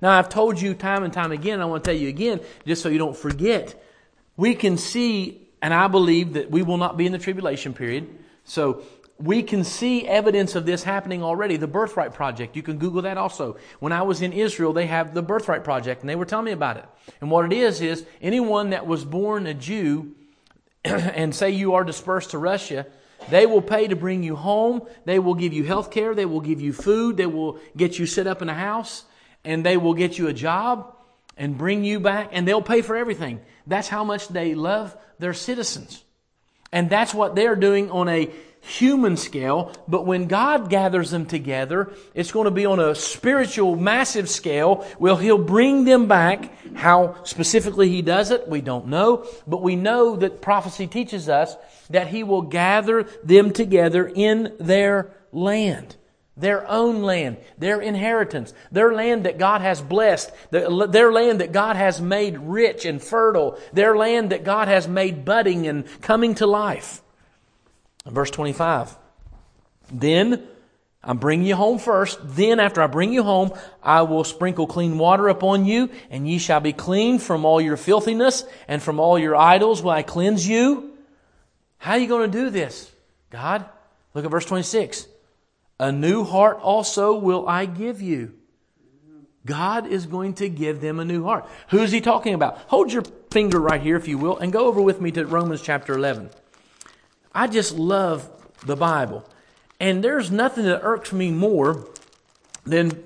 Now, 0.00 0.18
I've 0.18 0.28
told 0.28 0.60
you 0.60 0.74
time 0.74 1.02
and 1.02 1.12
time 1.12 1.32
again, 1.32 1.60
I 1.60 1.64
want 1.64 1.84
to 1.84 1.90
tell 1.90 1.98
you 1.98 2.08
again, 2.08 2.40
just 2.66 2.82
so 2.82 2.88
you 2.88 2.98
don't 2.98 3.16
forget. 3.16 3.82
We 4.36 4.54
can 4.54 4.76
see, 4.76 5.48
and 5.60 5.74
I 5.74 5.88
believe 5.88 6.34
that 6.34 6.50
we 6.50 6.62
will 6.62 6.76
not 6.76 6.96
be 6.96 7.06
in 7.06 7.12
the 7.12 7.18
tribulation 7.18 7.74
period. 7.74 8.08
So, 8.44 8.82
we 9.20 9.42
can 9.42 9.64
see 9.64 10.06
evidence 10.06 10.54
of 10.54 10.64
this 10.64 10.84
happening 10.84 11.24
already. 11.24 11.56
The 11.56 11.66
Birthright 11.66 12.14
Project, 12.14 12.54
you 12.54 12.62
can 12.62 12.78
Google 12.78 13.02
that 13.02 13.18
also. 13.18 13.56
When 13.80 13.92
I 13.92 14.02
was 14.02 14.22
in 14.22 14.32
Israel, 14.32 14.72
they 14.72 14.86
have 14.86 15.12
the 15.12 15.22
Birthright 15.22 15.64
Project, 15.64 16.02
and 16.02 16.08
they 16.08 16.14
were 16.14 16.24
telling 16.24 16.44
me 16.44 16.52
about 16.52 16.76
it. 16.76 16.84
And 17.20 17.30
what 17.30 17.44
it 17.44 17.52
is, 17.52 17.80
is 17.80 18.06
anyone 18.22 18.70
that 18.70 18.86
was 18.86 19.04
born 19.04 19.46
a 19.46 19.54
Jew, 19.54 20.14
and 20.84 21.34
say 21.34 21.50
you 21.50 21.74
are 21.74 21.82
dispersed 21.82 22.30
to 22.30 22.38
Russia, 22.38 22.86
they 23.28 23.44
will 23.44 23.60
pay 23.60 23.88
to 23.88 23.96
bring 23.96 24.22
you 24.22 24.36
home. 24.36 24.82
They 25.04 25.18
will 25.18 25.34
give 25.34 25.52
you 25.52 25.64
health 25.64 25.90
care. 25.90 26.14
They 26.14 26.24
will 26.24 26.40
give 26.40 26.60
you 26.60 26.72
food. 26.72 27.16
They 27.16 27.26
will 27.26 27.58
get 27.76 27.98
you 27.98 28.06
set 28.06 28.28
up 28.28 28.40
in 28.40 28.48
a 28.48 28.54
house 28.54 29.04
and 29.44 29.64
they 29.64 29.76
will 29.76 29.94
get 29.94 30.18
you 30.18 30.28
a 30.28 30.32
job 30.32 30.94
and 31.36 31.56
bring 31.56 31.84
you 31.84 32.00
back 32.00 32.30
and 32.32 32.46
they'll 32.46 32.62
pay 32.62 32.82
for 32.82 32.96
everything. 32.96 33.40
That's 33.66 33.88
how 33.88 34.04
much 34.04 34.28
they 34.28 34.54
love 34.54 34.96
their 35.18 35.34
citizens. 35.34 36.04
And 36.72 36.90
that's 36.90 37.14
what 37.14 37.34
they're 37.34 37.56
doing 37.56 37.90
on 37.90 38.08
a 38.08 38.30
human 38.60 39.16
scale, 39.16 39.72
but 39.86 40.04
when 40.04 40.26
God 40.26 40.68
gathers 40.68 41.10
them 41.10 41.26
together, 41.26 41.92
it's 42.12 42.32
going 42.32 42.44
to 42.44 42.50
be 42.50 42.66
on 42.66 42.80
a 42.80 42.94
spiritual, 42.94 43.76
massive 43.76 44.28
scale. 44.28 44.86
Well, 44.98 45.16
He'll 45.16 45.38
bring 45.38 45.84
them 45.84 46.06
back. 46.06 46.52
How 46.74 47.22
specifically 47.24 47.88
He 47.88 48.02
does 48.02 48.30
it, 48.30 48.48
we 48.48 48.60
don't 48.60 48.88
know, 48.88 49.26
but 49.46 49.62
we 49.62 49.76
know 49.76 50.16
that 50.16 50.42
prophecy 50.42 50.86
teaches 50.86 51.28
us 51.28 51.56
that 51.88 52.08
He 52.08 52.24
will 52.24 52.42
gather 52.42 53.04
them 53.24 53.52
together 53.52 54.10
in 54.12 54.54
their 54.58 55.12
land 55.32 55.96
their 56.38 56.66
own 56.68 57.02
land, 57.02 57.36
their 57.58 57.80
inheritance, 57.80 58.54
their 58.72 58.94
land 58.94 59.24
that 59.24 59.38
God 59.38 59.60
has 59.60 59.82
blessed, 59.82 60.30
their 60.50 61.12
land 61.12 61.40
that 61.40 61.52
God 61.52 61.76
has 61.76 62.00
made 62.00 62.38
rich 62.38 62.84
and 62.84 63.02
fertile, 63.02 63.58
their 63.72 63.96
land 63.96 64.30
that 64.30 64.44
God 64.44 64.68
has 64.68 64.86
made 64.86 65.24
budding 65.24 65.66
and 65.66 65.84
coming 66.00 66.36
to 66.36 66.46
life. 66.46 67.02
Verse 68.06 68.30
25. 68.30 68.96
Then 69.92 70.46
I'm 71.02 71.18
bringing 71.18 71.46
you 71.46 71.56
home 71.56 71.78
first. 71.78 72.18
Then, 72.22 72.60
after 72.60 72.82
I 72.82 72.86
bring 72.86 73.12
you 73.12 73.22
home, 73.22 73.52
I 73.82 74.02
will 74.02 74.24
sprinkle 74.24 74.66
clean 74.66 74.98
water 74.98 75.28
upon 75.28 75.64
you, 75.64 75.90
and 76.10 76.28
ye 76.28 76.38
shall 76.38 76.60
be 76.60 76.72
clean 76.72 77.18
from 77.18 77.44
all 77.44 77.60
your 77.60 77.76
filthiness 77.76 78.44
and 78.68 78.82
from 78.82 79.00
all 79.00 79.18
your 79.18 79.34
idols 79.34 79.82
will 79.82 79.90
I 79.90 80.02
cleanse 80.02 80.46
you. 80.46 80.92
How 81.78 81.92
are 81.92 81.98
you 81.98 82.08
going 82.08 82.30
to 82.30 82.38
do 82.38 82.50
this? 82.50 82.92
God, 83.30 83.64
look 84.14 84.24
at 84.24 84.30
verse 84.30 84.44
26. 84.44 85.07
A 85.80 85.92
new 85.92 86.24
heart 86.24 86.58
also 86.60 87.16
will 87.16 87.48
I 87.48 87.66
give 87.66 88.02
you. 88.02 88.34
God 89.46 89.86
is 89.86 90.06
going 90.06 90.34
to 90.34 90.48
give 90.48 90.80
them 90.80 90.98
a 90.98 91.04
new 91.04 91.24
heart. 91.24 91.48
Who 91.70 91.78
is 91.78 91.92
he 91.92 92.00
talking 92.00 92.34
about? 92.34 92.58
Hold 92.66 92.92
your 92.92 93.02
finger 93.30 93.58
right 93.58 93.80
here, 93.80 93.96
if 93.96 94.06
you 94.06 94.18
will, 94.18 94.36
and 94.36 94.52
go 94.52 94.66
over 94.66 94.82
with 94.82 95.00
me 95.00 95.10
to 95.12 95.24
Romans 95.24 95.62
chapter 95.62 95.94
11. 95.94 96.30
I 97.34 97.46
just 97.46 97.74
love 97.74 98.28
the 98.66 98.76
Bible. 98.76 99.24
And 99.80 100.02
there's 100.02 100.30
nothing 100.30 100.64
that 100.64 100.80
irks 100.82 101.12
me 101.12 101.30
more 101.30 101.88
than 102.64 103.02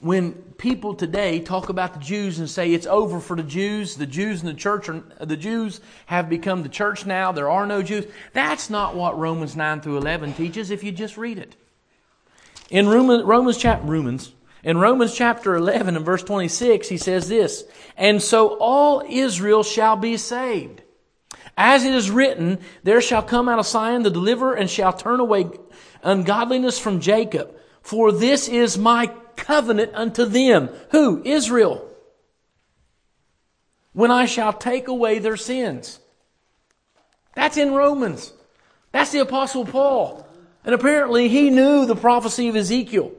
when 0.00 0.32
people 0.32 0.94
today 0.94 1.38
talk 1.40 1.68
about 1.68 1.94
the 1.94 2.00
Jews 2.00 2.38
and 2.38 2.48
say 2.48 2.72
it's 2.72 2.86
over 2.86 3.20
for 3.20 3.36
the 3.36 3.42
Jews, 3.42 3.96
the 3.96 4.06
Jews 4.06 4.40
and 4.40 4.48
the 4.48 4.54
church 4.58 4.88
are, 4.88 5.02
the 5.20 5.36
Jews 5.36 5.80
have 6.06 6.28
become 6.28 6.62
the 6.62 6.68
church 6.68 7.04
now, 7.04 7.30
there 7.32 7.50
are 7.50 7.66
no 7.66 7.82
Jews. 7.82 8.06
That's 8.32 8.70
not 8.70 8.96
what 8.96 9.18
Romans 9.18 9.54
9 9.54 9.80
through 9.80 9.98
11 9.98 10.34
teaches 10.34 10.70
if 10.70 10.82
you 10.82 10.92
just 10.92 11.16
read 11.16 11.38
it. 11.38 11.56
In 12.70 12.88
Romans, 12.88 13.24
Romans, 13.24 14.32
in 14.62 14.78
Romans 14.78 15.14
chapter 15.14 15.54
11 15.54 15.96
and 15.96 16.04
verse 16.04 16.22
26, 16.22 16.88
he 16.88 16.98
says 16.98 17.28
this, 17.28 17.64
And 17.96 18.20
so 18.20 18.58
all 18.58 19.02
Israel 19.08 19.62
shall 19.62 19.96
be 19.96 20.16
saved. 20.16 20.82
As 21.56 21.84
it 21.84 21.94
is 21.94 22.10
written, 22.10 22.58
there 22.82 23.00
shall 23.00 23.22
come 23.22 23.48
out 23.48 23.58
of 23.58 23.66
Sion 23.66 24.02
the 24.02 24.10
deliverer 24.10 24.54
and 24.54 24.68
shall 24.68 24.92
turn 24.92 25.20
away 25.20 25.46
ungodliness 26.02 26.78
from 26.78 27.00
Jacob. 27.00 27.54
For 27.80 28.12
this 28.12 28.48
is 28.48 28.76
my 28.76 29.06
covenant 29.36 29.92
unto 29.94 30.26
them. 30.26 30.68
Who? 30.90 31.22
Israel. 31.24 31.88
When 33.92 34.10
I 34.10 34.26
shall 34.26 34.52
take 34.52 34.88
away 34.88 35.18
their 35.18 35.36
sins. 35.36 35.98
That's 37.34 37.56
in 37.56 37.72
Romans. 37.72 38.32
That's 38.92 39.10
the 39.12 39.20
apostle 39.20 39.64
Paul. 39.64 40.27
And 40.68 40.74
apparently 40.74 41.28
he 41.28 41.48
knew 41.48 41.86
the 41.86 41.96
prophecy 41.96 42.48
of 42.48 42.54
Ezekiel. 42.54 43.10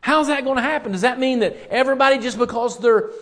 How's 0.00 0.26
that 0.26 0.42
going 0.42 0.56
to 0.56 0.62
happen? 0.62 0.90
Does 0.90 1.02
that 1.02 1.20
mean 1.20 1.38
that 1.38 1.56
everybody, 1.70 2.18
just 2.18 2.36
because 2.36 2.80
they're 2.80 3.12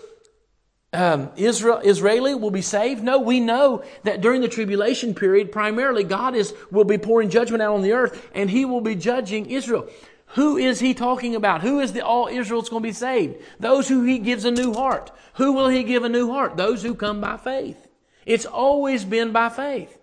um, 0.94 1.28
Israel, 1.36 1.82
Israeli, 1.84 2.34
will 2.34 2.50
be 2.50 2.62
saved? 2.62 3.04
No, 3.04 3.18
we 3.18 3.40
know 3.40 3.84
that 4.04 4.22
during 4.22 4.40
the 4.40 4.48
tribulation 4.48 5.14
period, 5.14 5.52
primarily 5.52 6.02
God 6.02 6.34
is 6.34 6.54
will 6.70 6.84
be 6.84 6.96
pouring 6.96 7.28
judgment 7.28 7.60
out 7.62 7.74
on 7.74 7.82
the 7.82 7.92
earth, 7.92 8.26
and 8.34 8.48
He 8.48 8.64
will 8.64 8.80
be 8.80 8.94
judging 8.94 9.50
Israel. 9.50 9.86
Who 10.28 10.56
is 10.56 10.80
He 10.80 10.94
talking 10.94 11.36
about? 11.36 11.60
Who 11.60 11.78
is 11.80 11.92
the 11.92 12.00
all 12.00 12.28
Israel 12.28 12.62
that's 12.62 12.70
going 12.70 12.82
to 12.82 12.88
be 12.88 12.94
saved? 12.94 13.36
Those 13.60 13.86
who 13.86 14.02
He 14.02 14.18
gives 14.18 14.46
a 14.46 14.50
new 14.50 14.72
heart. 14.72 15.10
Who 15.34 15.52
will 15.52 15.68
He 15.68 15.82
give 15.82 16.04
a 16.04 16.08
new 16.08 16.30
heart? 16.30 16.56
Those 16.56 16.82
who 16.82 16.94
come 16.94 17.20
by 17.20 17.36
faith. 17.36 17.86
It's 18.24 18.46
always 18.46 19.04
been 19.04 19.30
by 19.30 19.50
faith. 19.50 19.98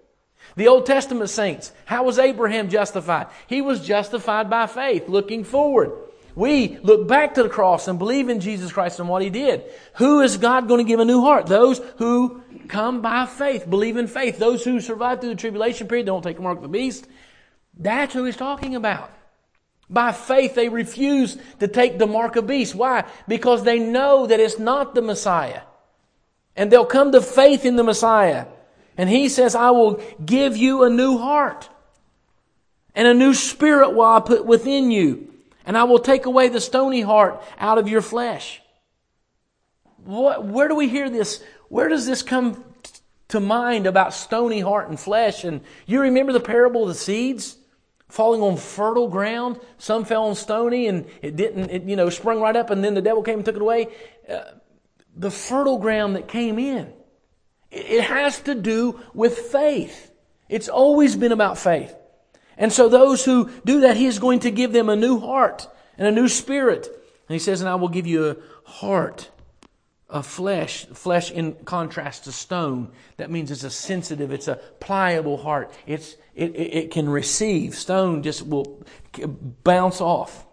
The 0.56 0.68
Old 0.68 0.86
Testament 0.86 1.30
saints, 1.30 1.72
how 1.86 2.04
was 2.04 2.20
Abraham 2.20 2.70
justified? 2.70 3.28
He 3.48 3.62
was 3.62 3.86
justified 3.86 4.50
by 4.50 4.68
faith, 4.68 5.08
looking 5.08 5.44
forward. 5.44 5.92
We 6.36 6.78
look 6.78 7.08
back 7.08 7.36
to 7.36 7.44
the 7.44 7.50
cross 7.50 7.88
and 7.88 8.00
believe 8.00 8.30
in 8.30 8.40
Jesus 8.40 8.72
Christ 8.72 9.00
and 9.00 9.10
what 9.10 9.22
He 9.22 9.30
did. 9.30 9.64
Who 9.96 10.22
is 10.22 10.38
God 10.38 10.68
going 10.68 10.84
to 10.84 10.88
give 10.88 11.00
a 11.00 11.06
new 11.06 11.22
heart? 11.22 11.48
Those 11.48 11.80
who 11.98 12.42
come 12.68 13.02
by 13.02 13.26
faith, 13.26 13.70
believe 13.70 13.98
in 13.98 14.08
faith. 14.08 14.38
Those 14.38 14.64
who 14.64 14.80
survive 14.80 15.20
through 15.20 15.32
the 15.32 15.36
tribulation 15.36 15.88
period, 15.88 16.06
don't 16.06 16.22
take 16.22 16.38
the 16.38 16.44
mark 16.44 16.58
of 16.58 16.64
the 16.64 16.70
beast. 16.70 17.08
That's 17.78 18.14
who 18.14 18.24
He's 18.24 18.38
talking 18.38 18.76
about. 18.76 19.12
By 19.90 20.12
faith, 20.12 20.56
they 20.56 20.70
refuse 20.70 21.38
to 21.60 21.68
take 21.68 21.98
the 21.98 22.08
mark 22.08 22.36
of 22.36 22.48
beast. 22.48 22.76
Why? 22.76 23.06
Because 23.28 23.64
they 23.64 23.80
know 23.80 24.28
that 24.28 24.40
it's 24.40 24.60
not 24.60 24.94
the 24.94 25.02
Messiah. 25.02 25.62
And 26.56 26.72
they'll 26.72 26.86
come 26.86 27.12
to 27.12 27.22
faith 27.22 27.66
in 27.66 27.76
the 27.76 27.84
Messiah. 27.84 28.46
And 29.00 29.10
he 29.10 29.30
says, 29.30 29.56
I 29.56 29.72
will 29.72 30.04
give 30.26 30.58
you 30.58 30.84
a 30.84 30.90
new 30.90 31.18
heart. 31.18 31.70
And 32.94 33.08
a 33.08 33.14
new 33.14 33.34
spirit 33.34 33.92
will 33.92 34.04
I 34.04 34.20
put 34.20 34.46
within 34.46 34.92
you. 34.92 35.34
And 35.66 35.78
I 35.78 35.86
will 35.86 36.00
take 36.00 36.26
away 36.26 36.50
the 36.50 36.60
stony 36.60 37.00
heart 37.00 37.42
out 37.58 37.78
of 37.78 37.88
your 37.88 38.02
flesh. 38.02 38.62
What, 40.04 40.44
where 40.46 40.68
do 40.68 40.76
we 40.76 40.90
hear 40.90 41.10
this? 41.10 41.42
Where 41.70 41.88
does 41.88 42.06
this 42.06 42.22
come 42.22 42.62
to 43.30 43.40
mind 43.40 43.88
about 43.88 44.14
stony 44.14 44.60
heart 44.60 44.90
and 44.90 45.00
flesh? 45.00 45.46
And 45.46 45.62
you 45.86 46.02
remember 46.02 46.34
the 46.34 46.42
parable 46.42 46.82
of 46.82 46.90
the 46.90 46.96
seeds? 46.96 47.56
falling 48.10 48.42
on 48.42 48.58
fertile 48.58 49.08
ground. 49.08 49.60
Some 49.78 50.04
fell 50.04 50.24
on 50.24 50.34
stony 50.34 50.88
and 50.88 51.06
it 51.22 51.36
didn't, 51.36 51.70
it, 51.70 51.84
you 51.84 51.96
know, 51.96 52.10
sprung 52.10 52.42
right 52.42 52.56
up 52.56 52.72
and 52.72 52.84
then 52.84 52.96
the 52.96 53.04
devil 53.04 53.22
came 53.22 53.36
and 53.36 53.46
took 53.46 53.56
it 53.56 53.62
away. 53.62 53.90
Uh, 54.28 54.42
the 55.16 55.30
fertile 55.30 55.78
ground 55.78 56.16
that 56.16 56.28
came 56.28 56.58
in 56.58 56.92
it 57.72 58.02
has 58.02 58.42
to 58.42 58.56
do 58.56 59.00
with 59.14 59.38
faith. 59.38 60.12
It's 60.48 60.70
always 60.70 61.16
been 61.16 61.32
about 61.32 61.58
faith. 61.58 61.96
And 62.58 62.74
so 62.74 62.90
those 62.90 63.24
who 63.24 63.50
do 63.64 63.82
that, 63.82 63.96
He 63.96 64.06
is 64.06 64.20
going 64.20 64.40
to 64.40 64.52
give 64.52 64.74
them 64.74 64.90
a 64.90 64.96
new 64.96 65.20
heart 65.20 65.68
and 65.98 66.08
a 66.08 66.12
new 66.12 66.28
spirit. 66.28 66.88
And 66.88 67.34
He 67.34 67.40
says, 67.40 67.62
and 67.62 67.70
I 67.70 67.76
will 67.76 67.90
give 67.90 68.08
you 68.08 68.30
a 68.30 68.70
heart 68.70 69.30
of 70.10 70.26
flesh, 70.26 70.86
flesh 70.88 71.30
in 71.30 71.54
contrast 71.66 72.24
to 72.24 72.32
stone. 72.32 72.92
That 73.18 73.30
means 73.30 73.52
it's 73.52 73.64
a 73.64 73.70
sensitive, 73.70 74.32
it's 74.32 74.48
a 74.48 74.56
pliable 74.80 75.38
heart. 75.38 75.72
It's, 75.86 76.16
it, 76.34 76.56
it, 76.56 76.92
can 76.92 77.08
receive. 77.08 77.76
Stone 77.76 78.24
just 78.24 78.46
will 78.46 78.84
bounce 79.64 80.02
off. 80.02 80.48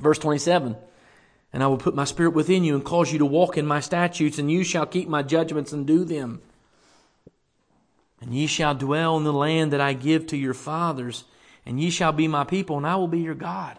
Verse 0.00 0.18
27. 0.18 0.76
And 1.56 1.62
I 1.62 1.68
will 1.68 1.78
put 1.78 1.94
my 1.94 2.04
spirit 2.04 2.34
within 2.34 2.64
you 2.64 2.74
and 2.74 2.84
cause 2.84 3.10
you 3.10 3.18
to 3.18 3.24
walk 3.24 3.56
in 3.56 3.64
my 3.64 3.80
statutes, 3.80 4.38
and 4.38 4.52
you 4.52 4.62
shall 4.62 4.84
keep 4.84 5.08
my 5.08 5.22
judgments 5.22 5.72
and 5.72 5.86
do 5.86 6.04
them. 6.04 6.42
And 8.20 8.34
ye 8.34 8.46
shall 8.46 8.74
dwell 8.74 9.16
in 9.16 9.24
the 9.24 9.32
land 9.32 9.72
that 9.72 9.80
I 9.80 9.94
give 9.94 10.26
to 10.26 10.36
your 10.36 10.52
fathers, 10.52 11.24
and 11.64 11.80
ye 11.80 11.88
shall 11.88 12.12
be 12.12 12.28
my 12.28 12.44
people, 12.44 12.76
and 12.76 12.86
I 12.86 12.96
will 12.96 13.08
be 13.08 13.20
your 13.20 13.34
God. 13.34 13.78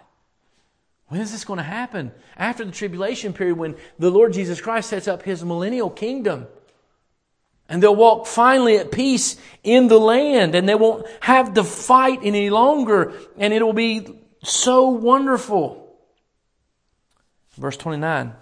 When 1.10 1.22
is 1.22 1.32
this 1.32 1.46
going 1.46 1.58
to 1.58 1.64
happen? 1.64 2.14
After 2.36 2.66
the 2.66 2.72
tribulation 2.72 3.32
period, 3.32 3.60
when 3.60 3.76
the 4.00 4.10
Lord 4.10 4.34
Jesus 4.34 4.60
Christ 4.60 4.90
sets 4.90 5.08
up 5.08 5.22
his 5.22 5.46
millennial 5.46 5.92
kingdom. 5.92 6.48
And 7.70 7.84
they'll 7.84 7.96
walk 7.96 8.26
finally 8.26 8.78
at 8.78 8.92
peace 8.92 9.38
in 9.64 9.88
the 9.88 10.00
land, 10.00 10.56
and 10.56 10.68
they 10.68 10.74
won't 10.74 11.06
have 11.20 11.54
to 11.54 11.64
fight 11.64 12.22
any 12.24 12.50
longer, 12.50 13.14
and 13.38 13.54
it 13.54 13.62
will 13.62 13.72
be 13.72 14.20
so 14.42 14.90
wonderful. 14.90 15.87
Verse 17.58 17.78
29 17.78 18.34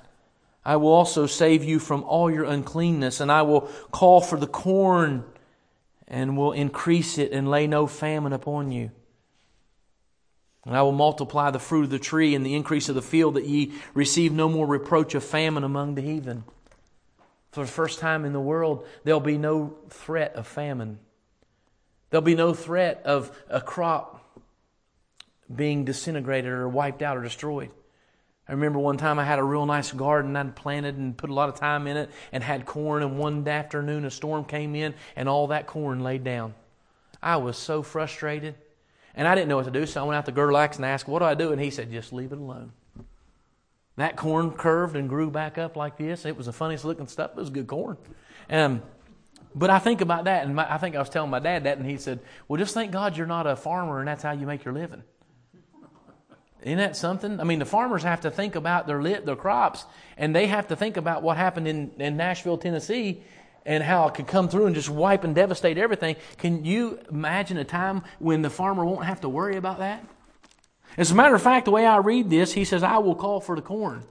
I 0.67 0.77
will 0.77 0.91
also 0.91 1.27
save 1.27 1.63
you 1.63 1.77
from 1.77 2.03
all 2.03 2.29
your 2.29 2.45
uncleanness, 2.45 3.19
and 3.19 3.31
I 3.31 3.43
will 3.43 3.61
call 3.91 4.19
for 4.19 4.39
the 4.39 4.47
corn 4.47 5.23
and 6.07 6.35
will 6.37 6.53
increase 6.53 7.17
it 7.19 7.31
and 7.31 7.49
lay 7.49 7.67
no 7.67 7.85
famine 7.85 8.33
upon 8.33 8.71
you. 8.71 8.91
And 10.65 10.75
I 10.75 10.81
will 10.81 10.91
multiply 10.91 11.51
the 11.51 11.59
fruit 11.59 11.83
of 11.83 11.89
the 11.91 11.99
tree 11.99 12.33
and 12.33 12.43
the 12.43 12.55
increase 12.55 12.89
of 12.89 12.95
the 12.95 13.03
field, 13.03 13.35
that 13.35 13.45
ye 13.45 13.73
receive 13.93 14.33
no 14.33 14.49
more 14.49 14.65
reproach 14.65 15.13
of 15.13 15.23
famine 15.23 15.63
among 15.63 15.93
the 15.93 16.01
heathen. 16.01 16.43
For 17.51 17.61
the 17.61 17.71
first 17.71 17.99
time 17.99 18.25
in 18.25 18.33
the 18.33 18.39
world, 18.39 18.87
there'll 19.03 19.19
be 19.19 19.37
no 19.37 19.75
threat 19.89 20.33
of 20.33 20.47
famine. 20.47 20.97
There'll 22.09 22.23
be 22.23 22.35
no 22.35 22.55
threat 22.55 23.03
of 23.05 23.37
a 23.47 23.61
crop 23.61 24.41
being 25.53 25.85
disintegrated 25.85 26.51
or 26.51 26.67
wiped 26.67 27.03
out 27.03 27.17
or 27.17 27.21
destroyed. 27.21 27.69
I 28.47 28.51
remember 28.51 28.77
one 28.77 28.97
time 28.97 29.17
I 29.17 29.25
had 29.25 29.39
a 29.39 29.43
real 29.43 29.65
nice 29.65 29.91
garden 29.91 30.35
I'd 30.35 30.55
planted 30.55 30.97
and 30.97 31.17
put 31.17 31.29
a 31.29 31.33
lot 31.33 31.49
of 31.49 31.55
time 31.55 31.87
in 31.87 31.97
it 31.97 32.11
and 32.31 32.43
had 32.43 32.65
corn, 32.65 33.01
and 33.01 33.17
one 33.17 33.47
afternoon 33.47 34.05
a 34.05 34.11
storm 34.11 34.45
came 34.45 34.75
in 34.75 34.93
and 35.15 35.27
all 35.27 35.47
that 35.47 35.65
corn 35.65 36.01
laid 36.01 36.23
down. 36.23 36.53
I 37.23 37.37
was 37.37 37.57
so 37.57 37.81
frustrated. 37.81 38.55
And 39.15 39.27
I 39.27 39.33
didn't 39.33 39.47
know 39.47 39.55
what 39.55 39.65
to 39.65 39.71
do, 39.71 39.85
so 39.85 40.01
I 40.01 40.03
went 40.03 40.17
out 40.17 40.25
to 40.25 40.31
Gerlax 40.31 40.75
and 40.75 40.85
asked, 40.85 41.07
What 41.07 41.19
do 41.19 41.25
I 41.25 41.35
do? 41.35 41.51
And 41.51 41.61
he 41.61 41.71
said, 41.71 41.91
Just 41.91 42.11
leave 42.11 42.33
it 42.33 42.37
alone. 42.37 42.73
That 43.95 44.17
corn 44.17 44.51
curved 44.51 44.97
and 44.97 45.07
grew 45.07 45.31
back 45.31 45.57
up 45.57 45.77
like 45.77 45.97
this. 45.97 46.25
It 46.25 46.35
was 46.35 46.47
the 46.47 46.53
funniest 46.53 46.83
looking 46.83 47.07
stuff. 47.07 47.31
It 47.31 47.37
was 47.37 47.49
good 47.49 47.67
corn. 47.67 47.97
Um, 48.49 48.81
but 49.55 49.69
I 49.69 49.79
think 49.79 50.01
about 50.01 50.25
that, 50.25 50.45
and 50.45 50.53
my, 50.53 50.71
I 50.71 50.77
think 50.77 50.97
I 50.97 50.99
was 50.99 51.09
telling 51.09 51.29
my 51.29 51.39
dad 51.39 51.63
that, 51.63 51.77
and 51.77 51.89
he 51.89 51.97
said, 51.97 52.19
Well, 52.47 52.59
just 52.59 52.73
thank 52.73 52.91
God 52.91 53.15
you're 53.15 53.25
not 53.25 53.47
a 53.47 53.55
farmer 53.55 53.99
and 53.99 54.07
that's 54.07 54.21
how 54.21 54.33
you 54.33 54.45
make 54.45 54.65
your 54.65 54.73
living. 54.73 55.03
Isn't 56.65 56.79
that 56.79 56.97
something? 56.97 57.39
I 57.39 57.43
mean, 57.43 57.59
the 57.59 57.65
farmers 57.65 58.01
have 58.01 58.21
to 58.21 58.31
think 58.31 58.55
about 58.55 58.87
their 58.87 58.99
lit, 58.99 59.23
their 59.23 59.35
crops, 59.35 59.85
and 60.17 60.35
they 60.35 60.47
have 60.47 60.69
to 60.69 60.75
think 60.75 60.97
about 60.97 61.21
what 61.21 61.37
happened 61.37 61.67
in, 61.67 61.91
in 61.99 62.17
Nashville, 62.17 62.57
Tennessee, 62.57 63.21
and 63.67 63.83
how 63.83 64.07
it 64.07 64.15
could 64.15 64.25
come 64.25 64.49
through 64.49 64.65
and 64.65 64.73
just 64.73 64.89
wipe 64.89 65.23
and 65.23 65.35
devastate 65.35 65.77
everything. 65.77 66.15
Can 66.39 66.65
you 66.65 66.99
imagine 67.11 67.57
a 67.57 67.63
time 67.63 68.01
when 68.17 68.41
the 68.41 68.49
farmer 68.49 68.83
won't 68.83 69.05
have 69.05 69.21
to 69.21 69.29
worry 69.29 69.57
about 69.57 69.77
that? 69.77 70.03
As 70.97 71.11
a 71.11 71.15
matter 71.15 71.35
of 71.35 71.41
fact, 71.43 71.65
the 71.65 71.71
way 71.71 71.85
I 71.85 71.97
read 71.97 72.31
this, 72.31 72.53
he 72.53 72.65
says, 72.65 72.81
I 72.81 72.97
will 72.97 73.15
call 73.15 73.41
for 73.41 73.55
the 73.55 73.61
corn. 73.61 74.03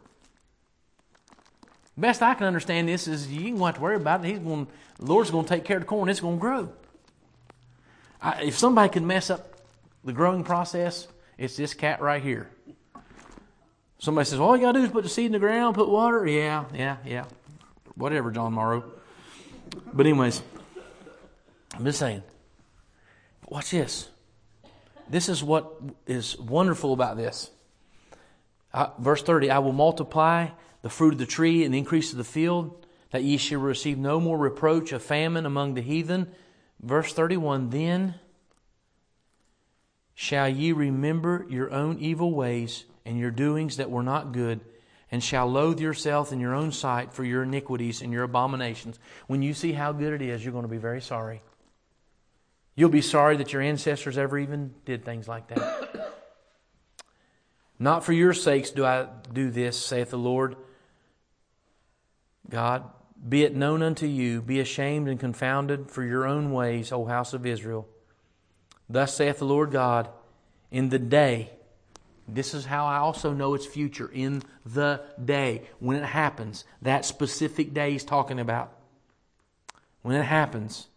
Best 1.96 2.22
I 2.22 2.34
can 2.34 2.46
understand 2.46 2.88
this 2.88 3.08
is 3.08 3.32
you 3.32 3.56
to 3.56 3.64
have 3.64 3.74
to 3.76 3.80
worry 3.80 3.96
about 3.96 4.24
it. 4.24 4.28
He's 4.28 4.38
going, 4.38 4.68
the 4.98 5.06
Lord's 5.06 5.32
going 5.32 5.44
to 5.44 5.48
take 5.48 5.64
care 5.64 5.78
of 5.78 5.82
the 5.82 5.88
corn. 5.88 6.08
It's 6.08 6.20
going 6.20 6.36
to 6.36 6.40
grow. 6.40 6.72
I, 8.22 8.42
if 8.42 8.56
somebody 8.56 8.92
can 8.92 9.08
mess 9.08 9.28
up 9.28 9.60
the 10.04 10.12
growing 10.12 10.44
process, 10.44 11.08
it's 11.38 11.56
this 11.56 11.74
cat 11.74 12.00
right 12.00 12.22
here. 12.22 12.48
Somebody 13.98 14.26
says, 14.26 14.38
all 14.38 14.56
you 14.56 14.62
got 14.62 14.72
to 14.72 14.80
do 14.80 14.84
is 14.84 14.90
put 14.90 15.02
the 15.02 15.08
seed 15.08 15.26
in 15.26 15.32
the 15.32 15.38
ground, 15.38 15.74
put 15.74 15.88
water. 15.88 16.26
Yeah, 16.26 16.64
yeah, 16.74 16.98
yeah. 17.04 17.24
Whatever, 17.94 18.30
John 18.30 18.52
Morrow. 18.52 18.84
But, 19.92 20.06
anyways, 20.06 20.42
I'm 21.74 21.84
just 21.84 21.98
saying. 21.98 22.22
Watch 23.48 23.70
this. 23.70 24.08
This 25.08 25.28
is 25.28 25.42
what 25.42 25.74
is 26.06 26.38
wonderful 26.38 26.92
about 26.92 27.16
this. 27.16 27.50
Uh, 28.72 28.88
verse 28.98 29.22
30 29.22 29.50
I 29.50 29.58
will 29.58 29.72
multiply 29.72 30.48
the 30.82 30.90
fruit 30.90 31.14
of 31.14 31.18
the 31.18 31.26
tree 31.26 31.64
and 31.64 31.72
the 31.72 31.78
increase 31.78 32.12
of 32.12 32.18
the 32.18 32.24
field, 32.24 32.86
that 33.10 33.22
ye 33.22 33.38
shall 33.38 33.60
receive 33.60 33.96
no 33.96 34.20
more 34.20 34.36
reproach 34.36 34.92
of 34.92 35.02
famine 35.02 35.46
among 35.46 35.74
the 35.74 35.80
heathen. 35.80 36.30
Verse 36.82 37.12
31 37.12 37.70
Then 37.70 38.16
shall 40.14 40.48
ye 40.48 40.72
remember 40.72 41.44
your 41.48 41.72
own 41.72 41.98
evil 41.98 42.32
ways 42.32 42.84
and 43.04 43.18
your 43.18 43.30
doings 43.30 43.76
that 43.76 43.90
were 43.90 44.02
not 44.02 44.32
good, 44.32 44.60
and 45.10 45.22
shall 45.22 45.46
loathe 45.46 45.80
yourself 45.80 46.32
in 46.32 46.40
your 46.40 46.54
own 46.54 46.72
sight 46.72 47.12
for 47.12 47.24
your 47.24 47.42
iniquities 47.42 48.00
and 48.00 48.12
your 48.12 48.24
abominations. 48.24 48.98
When 49.26 49.42
you 49.42 49.54
see 49.54 49.72
how 49.72 49.92
good 49.92 50.12
it 50.12 50.22
is, 50.22 50.44
you're 50.44 50.52
going 50.52 50.64
to 50.64 50.68
be 50.68 50.78
very 50.78 51.00
sorry. 51.00 51.42
You'll 52.74 52.88
be 52.88 53.02
sorry 53.02 53.36
that 53.36 53.52
your 53.52 53.62
ancestors 53.62 54.18
ever 54.18 54.38
even 54.38 54.74
did 54.84 55.04
things 55.04 55.28
like 55.28 55.48
that. 55.48 56.12
Not 57.78 58.04
for 58.04 58.12
your 58.12 58.32
sakes 58.32 58.70
do 58.70 58.84
I 58.84 59.06
do 59.32 59.50
this, 59.50 59.78
saith 59.78 60.10
the 60.10 60.18
Lord 60.18 60.56
God. 62.48 62.84
Be 63.26 63.44
it 63.44 63.54
known 63.54 63.82
unto 63.82 64.06
you, 64.06 64.42
be 64.42 64.60
ashamed 64.60 65.08
and 65.08 65.18
confounded 65.18 65.90
for 65.90 66.02
your 66.02 66.26
own 66.26 66.52
ways, 66.52 66.92
O 66.92 67.04
house 67.04 67.32
of 67.32 67.46
Israel. 67.46 67.88
Thus 68.88 69.14
saith 69.14 69.38
the 69.38 69.46
Lord 69.46 69.70
God, 69.70 70.08
in 70.70 70.88
the 70.88 70.98
day, 70.98 71.50
this 72.26 72.54
is 72.54 72.64
how 72.64 72.86
I 72.86 72.96
also 72.96 73.32
know 73.32 73.54
its 73.54 73.66
future, 73.66 74.10
in 74.12 74.42
the 74.64 75.02
day, 75.22 75.62
when 75.78 75.96
it 75.96 76.04
happens, 76.04 76.64
that 76.82 77.04
specific 77.04 77.74
day 77.74 77.92
he's 77.92 78.04
talking 78.04 78.40
about. 78.40 78.72
When 80.02 80.16
it 80.16 80.24
happens, 80.24 80.88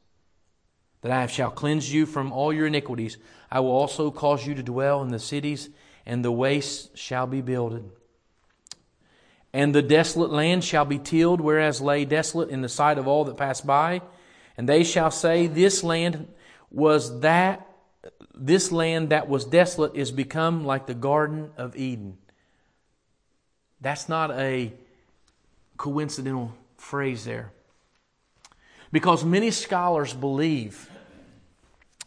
that 1.01 1.11
I 1.11 1.27
shall 1.27 1.51
cleanse 1.51 1.93
you 1.93 2.05
from 2.05 2.31
all 2.31 2.53
your 2.53 2.67
iniquities, 2.67 3.17
I 3.51 3.59
will 3.59 3.71
also 3.71 4.09
cause 4.11 4.45
you 4.45 4.55
to 4.55 4.63
dwell 4.63 5.01
in 5.01 5.09
the 5.09 5.19
cities, 5.19 5.69
and 6.05 6.23
the 6.23 6.31
wastes 6.31 6.89
shall 6.97 7.27
be 7.27 7.41
builded. 7.41 7.89
And 9.53 9.73
the 9.73 9.81
desolate 9.81 10.31
land 10.31 10.63
shall 10.63 10.85
be 10.85 10.99
tilled, 10.99 11.41
whereas 11.41 11.81
lay 11.81 12.05
desolate 12.05 12.49
in 12.49 12.61
the 12.61 12.69
sight 12.69 12.97
of 12.97 13.07
all 13.07 13.25
that 13.25 13.37
pass 13.37 13.61
by. 13.61 14.01
And 14.57 14.67
they 14.67 14.83
shall 14.83 15.11
say, 15.11 15.47
This 15.47 15.83
land 15.83 16.27
was 16.69 17.21
that 17.21 17.66
this 18.33 18.71
land 18.71 19.09
that 19.09 19.27
was 19.27 19.45
desolate 19.45 19.95
is 19.95 20.11
become 20.11 20.65
like 20.65 20.87
the 20.87 20.93
Garden 20.93 21.51
of 21.57 21.75
Eden. 21.75 22.17
That's 23.81 24.09
not 24.09 24.31
a 24.31 24.73
coincidental 25.77 26.53
phrase 26.77 27.25
there. 27.25 27.51
Because 28.91 29.23
many 29.23 29.51
scholars 29.51 30.13
believe 30.13 30.89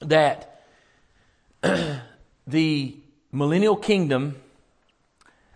that 0.01 0.63
the 2.47 2.97
millennial 3.33 3.77
kingdom, 3.77 4.37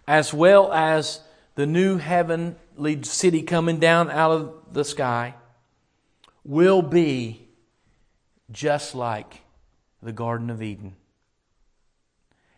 as 0.07 0.35
well 0.35 0.73
as 0.73 1.21
the 1.55 1.67
new 1.67 1.99
heavenly 1.99 3.03
city 3.03 3.43
coming 3.43 3.79
down 3.79 4.11
out 4.11 4.31
of 4.31 4.55
the 4.73 4.85
sky, 4.85 5.35
will 6.45 6.83
be 6.83 7.49
just 8.53 8.95
like 8.95 9.41
the 10.05 10.13
Garden 10.13 10.51
of 10.51 10.63
Eden. 10.63 10.95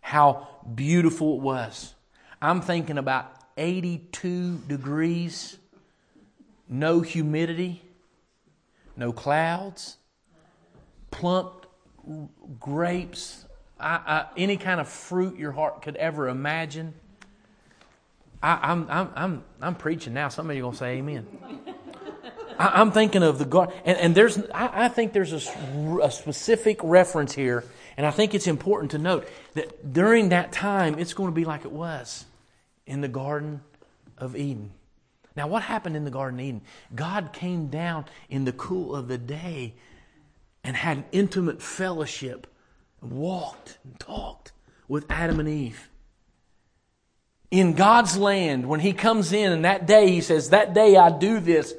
How 0.00 0.48
beautiful 0.74 1.36
it 1.36 1.40
was. 1.40 1.94
I'm 2.40 2.60
thinking 2.60 2.98
about 2.98 3.32
82 3.56 4.58
degrees, 4.68 5.56
no 6.68 7.00
humidity, 7.00 7.82
no 8.96 9.12
clouds, 9.12 9.96
plump 11.10 11.66
grapes, 12.60 13.46
I, 13.78 14.00
I, 14.06 14.26
any 14.36 14.56
kind 14.56 14.80
of 14.80 14.88
fruit 14.88 15.38
your 15.38 15.52
heart 15.52 15.82
could 15.82 15.96
ever 15.96 16.28
imagine. 16.28 16.94
I, 18.42 18.72
am 18.72 18.86
I'm, 18.90 19.10
I'm, 19.14 19.44
I'm 19.60 19.74
preaching 19.74 20.14
now. 20.14 20.28
Some 20.28 20.48
of 20.50 20.56
you 20.56 20.62
are 20.62 20.64
going 20.64 20.72
to 20.72 20.78
say 20.78 20.96
amen. 20.98 21.26
I, 22.58 22.80
am 22.80 22.92
thinking 22.92 23.22
of 23.22 23.38
the 23.38 23.44
garden, 23.44 23.74
and, 23.84 23.98
and 23.98 24.14
there's, 24.14 24.38
I, 24.52 24.84
I 24.84 24.88
think 24.88 25.12
there's 25.12 25.32
a, 25.32 25.98
a 26.02 26.10
specific 26.10 26.80
reference 26.82 27.34
here, 27.34 27.64
and 27.96 28.06
I 28.06 28.10
think 28.10 28.34
it's 28.34 28.46
important 28.46 28.92
to 28.92 28.98
note 28.98 29.28
that 29.54 29.92
during 29.92 30.30
that 30.30 30.52
time, 30.52 30.98
it's 30.98 31.14
going 31.14 31.30
to 31.30 31.34
be 31.34 31.44
like 31.44 31.64
it 31.64 31.72
was 31.72 32.24
in 32.86 33.00
the 33.00 33.08
Garden 33.08 33.62
of 34.18 34.36
Eden. 34.36 34.70
Now, 35.36 35.48
what 35.48 35.62
happened 35.62 35.96
in 35.96 36.04
the 36.04 36.10
Garden 36.10 36.40
of 36.40 36.46
Eden? 36.46 36.60
God 36.94 37.32
came 37.32 37.68
down 37.68 38.06
in 38.30 38.44
the 38.44 38.52
cool 38.52 38.94
of 38.94 39.08
the 39.08 39.18
day 39.18 39.74
and 40.64 40.74
had 40.74 41.04
intimate 41.12 41.62
fellowship, 41.62 42.46
and 43.00 43.12
walked 43.12 43.78
and 43.84 43.98
talked 44.00 44.52
with 44.88 45.06
Adam 45.08 45.38
and 45.38 45.48
Eve. 45.48 45.88
In 47.50 47.74
God's 47.74 48.16
land, 48.16 48.68
when 48.68 48.80
He 48.80 48.92
comes 48.92 49.32
in, 49.32 49.52
and 49.52 49.64
that 49.64 49.86
day 49.86 50.10
He 50.10 50.20
says, 50.20 50.50
That 50.50 50.74
day 50.74 50.96
I 50.96 51.16
do 51.16 51.38
this, 51.38 51.72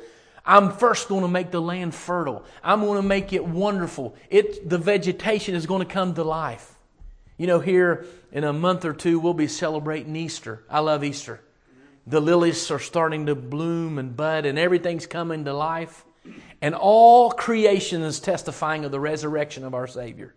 I'm 0.48 0.72
first 0.72 1.10
going 1.10 1.24
to 1.24 1.28
make 1.28 1.52
the 1.52 1.62
land 1.62 1.94
fertile. 1.94 2.46
I'm 2.64 2.80
going 2.80 3.02
to 3.02 3.08
make 3.08 3.34
it 3.34 3.46
wonderful. 3.46 4.16
It, 4.30 4.68
the 4.68 4.78
vegetation 4.78 5.54
is 5.54 5.66
going 5.66 5.86
to 5.86 5.94
come 5.94 6.14
to 6.14 6.24
life. 6.24 6.74
You 7.38 7.48
know, 7.48 7.60
here 7.60 8.06
in 8.32 8.46
a 8.46 8.54
month 8.54 8.86
or 8.86 8.94
two, 8.94 9.20
we'll 9.20 9.34
be 9.34 9.48
celebrating 9.48 10.16
Easter. 10.16 10.64
I 10.70 10.80
love 10.80 11.04
Easter. 11.04 11.42
The 12.08 12.22
lilies 12.22 12.72
are 12.72 12.80
starting 12.80 13.26
to 13.26 13.36
bloom 13.36 14.00
and 14.00 14.16
bud, 14.16 14.46
and 14.46 14.58
everything's 14.58 15.06
coming 15.06 15.44
to 15.44 15.54
life. 15.54 16.06
And 16.62 16.74
all 16.74 17.32
creation 17.32 18.02
is 18.02 18.22
testifying 18.22 18.86
of 18.86 18.92
the 18.92 19.00
resurrection 19.00 19.66
of 19.66 19.76
our 19.76 19.88
Savior. 19.88 20.34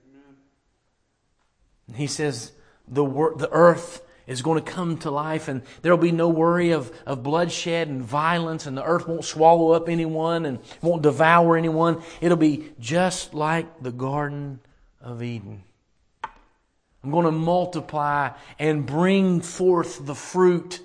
He 1.95 2.09
says 2.09 2.53
the, 2.89 3.05
the 3.05 3.49
earth 3.53 4.03
is 4.31 4.43
going 4.43 4.63
to 4.63 4.73
come 4.73 4.97
to 4.97 5.11
life 5.11 5.49
and 5.49 5.61
there 5.83 5.91
will 5.91 6.01
be 6.01 6.13
no 6.13 6.29
worry 6.29 6.71
of, 6.71 6.93
of 7.05 7.21
bloodshed 7.25 7.89
and 7.89 8.01
violence 8.01 8.65
and 8.65 8.79
the 8.79 8.85
earth 8.85 9.09
won't 9.09 9.25
swallow 9.25 9.73
up 9.73 9.89
anyone 9.89 10.47
and 10.47 10.61
won't 10.81 11.03
devour 11.03 11.57
anyone. 11.57 12.01
It'll 12.21 12.37
be 12.37 12.71
just 12.79 13.35
like 13.35 13.83
the 13.83 13.91
Garden 13.91 14.61
of 15.01 15.21
Eden. 15.21 15.65
I'm 17.03 17.11
going 17.11 17.25
to 17.25 17.33
multiply 17.33 18.31
and 18.57 18.87
bring 18.87 19.41
forth 19.41 20.07
the 20.07 20.15
fruit 20.15 20.81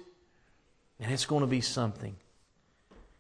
and 0.99 1.13
it's 1.13 1.27
going 1.27 1.41
to 1.41 1.47
be 1.47 1.62
something. 1.62 2.15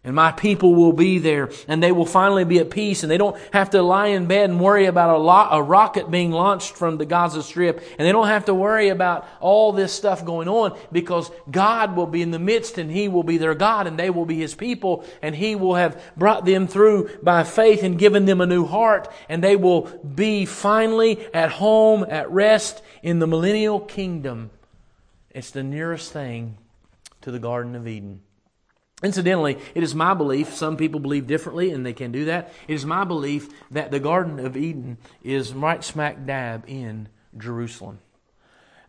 And 0.05 0.15
my 0.15 0.31
people 0.31 0.75
will 0.75 0.93
be 0.93 1.17
there 1.17 1.49
and 1.67 1.81
they 1.81 1.91
will 1.91 2.05
finally 2.05 2.45
be 2.45 2.59
at 2.59 2.69
peace 2.69 3.01
and 3.01 3.11
they 3.11 3.17
don't 3.17 3.35
have 3.51 3.71
to 3.71 3.81
lie 3.81 4.07
in 4.07 4.27
bed 4.27 4.51
and 4.51 4.59
worry 4.59 4.85
about 4.85 5.15
a, 5.15 5.17
lo- 5.17 5.47
a 5.49 5.63
rocket 5.63 6.11
being 6.11 6.29
launched 6.29 6.75
from 6.75 6.97
the 6.97 7.07
Gaza 7.07 7.41
Strip 7.41 7.83
and 7.97 8.07
they 8.07 8.11
don't 8.11 8.27
have 8.27 8.45
to 8.45 8.53
worry 8.53 8.89
about 8.89 9.27
all 9.39 9.73
this 9.73 9.91
stuff 9.91 10.23
going 10.23 10.47
on 10.47 10.77
because 10.91 11.31
God 11.49 11.95
will 11.95 12.05
be 12.05 12.21
in 12.21 12.29
the 12.29 12.37
midst 12.37 12.77
and 12.77 12.91
He 12.91 13.07
will 13.07 13.23
be 13.23 13.39
their 13.39 13.55
God 13.55 13.87
and 13.87 13.97
they 13.97 14.11
will 14.11 14.27
be 14.27 14.37
His 14.37 14.53
people 14.53 15.03
and 15.23 15.35
He 15.35 15.55
will 15.55 15.73
have 15.73 15.99
brought 16.15 16.45
them 16.45 16.67
through 16.67 17.09
by 17.23 17.43
faith 17.43 17.81
and 17.81 17.97
given 17.97 18.25
them 18.25 18.41
a 18.41 18.45
new 18.45 18.65
heart 18.65 19.11
and 19.27 19.43
they 19.43 19.55
will 19.55 19.85
be 20.03 20.45
finally 20.45 21.25
at 21.33 21.49
home, 21.49 22.05
at 22.07 22.29
rest 22.29 22.83
in 23.01 23.17
the 23.17 23.27
millennial 23.27 23.79
kingdom. 23.79 24.51
It's 25.31 25.49
the 25.49 25.63
nearest 25.63 26.13
thing 26.13 26.59
to 27.21 27.31
the 27.31 27.39
Garden 27.39 27.73
of 27.73 27.87
Eden. 27.87 28.21
Incidentally, 29.03 29.57
it 29.73 29.83
is 29.83 29.93
my 29.93 30.13
belief, 30.13 30.53
some 30.53 30.77
people 30.77 30.99
believe 30.99 31.27
differently 31.27 31.71
and 31.71 31.85
they 31.85 31.93
can 31.93 32.11
do 32.11 32.25
that. 32.25 32.53
It 32.67 32.73
is 32.73 32.85
my 32.85 33.03
belief 33.03 33.49
that 33.71 33.91
the 33.91 33.99
Garden 33.99 34.39
of 34.39 34.55
Eden 34.55 34.97
is 35.21 35.53
right 35.53 35.83
smack 35.83 36.25
dab 36.25 36.63
in 36.67 37.09
Jerusalem. 37.37 37.99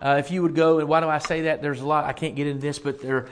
Uh, 0.00 0.16
if 0.18 0.30
you 0.30 0.42
would 0.42 0.54
go, 0.54 0.78
and 0.78 0.88
why 0.88 1.00
do 1.00 1.08
I 1.08 1.18
say 1.18 1.42
that? 1.42 1.60
There's 1.60 1.80
a 1.80 1.86
lot, 1.86 2.04
I 2.04 2.12
can't 2.12 2.36
get 2.36 2.46
into 2.46 2.60
this, 2.60 2.78
but 2.78 3.00
there, 3.02 3.28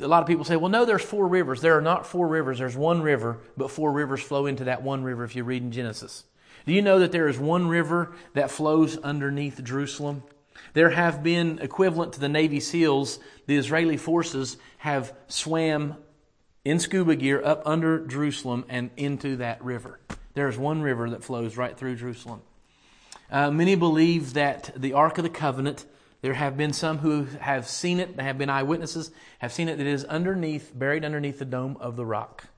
a 0.00 0.08
lot 0.08 0.22
of 0.22 0.26
people 0.26 0.44
say, 0.44 0.56
well, 0.56 0.70
no, 0.70 0.84
there's 0.84 1.02
four 1.02 1.28
rivers. 1.28 1.60
There 1.60 1.76
are 1.76 1.82
not 1.82 2.06
four 2.06 2.26
rivers. 2.26 2.58
There's 2.58 2.76
one 2.76 3.02
river, 3.02 3.38
but 3.56 3.70
four 3.70 3.92
rivers 3.92 4.20
flow 4.20 4.46
into 4.46 4.64
that 4.64 4.82
one 4.82 5.04
river 5.04 5.24
if 5.24 5.36
you 5.36 5.44
read 5.44 5.62
in 5.62 5.70
Genesis. 5.70 6.24
Do 6.66 6.72
you 6.72 6.82
know 6.82 6.98
that 6.98 7.12
there 7.12 7.28
is 7.28 7.38
one 7.38 7.68
river 7.68 8.16
that 8.34 8.50
flows 8.50 8.96
underneath 8.98 9.62
Jerusalem? 9.62 10.24
There 10.72 10.90
have 10.90 11.22
been 11.22 11.60
equivalent 11.60 12.14
to 12.14 12.20
the 12.20 12.28
Navy 12.28 12.60
SEALs, 12.60 13.20
the 13.46 13.56
Israeli 13.56 13.96
forces 13.96 14.56
have 14.78 15.14
swam 15.28 15.96
in 16.66 16.80
scuba 16.80 17.14
gear 17.14 17.40
up 17.44 17.62
under 17.64 18.04
Jerusalem 18.04 18.64
and 18.68 18.90
into 18.96 19.36
that 19.36 19.64
river. 19.64 20.00
There's 20.34 20.58
one 20.58 20.82
river 20.82 21.08
that 21.10 21.22
flows 21.22 21.56
right 21.56 21.78
through 21.78 21.94
Jerusalem. 21.94 22.42
Uh, 23.30 23.52
many 23.52 23.76
believe 23.76 24.34
that 24.34 24.72
the 24.74 24.92
Ark 24.92 25.16
of 25.16 25.22
the 25.22 25.30
Covenant, 25.30 25.86
there 26.22 26.34
have 26.34 26.56
been 26.56 26.72
some 26.72 26.98
who 26.98 27.28
have 27.38 27.68
seen 27.68 28.00
it, 28.00 28.18
have 28.18 28.36
been 28.36 28.50
eyewitnesses, 28.50 29.12
have 29.38 29.52
seen 29.52 29.68
it, 29.68 29.78
that 29.78 29.86
it 29.86 29.92
is 29.92 30.04
underneath, 30.06 30.76
buried 30.76 31.04
underneath 31.04 31.38
the 31.38 31.44
Dome 31.44 31.76
of 31.78 31.94
the 31.94 32.04
Rock, 32.04 32.48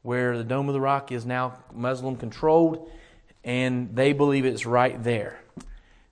where 0.00 0.38
the 0.38 0.44
Dome 0.44 0.70
of 0.70 0.72
the 0.72 0.80
Rock 0.80 1.12
is 1.12 1.26
now 1.26 1.58
Muslim 1.74 2.16
controlled, 2.16 2.90
and 3.44 3.94
they 3.94 4.14
believe 4.14 4.46
it's 4.46 4.64
right 4.64 5.04
there. 5.04 5.38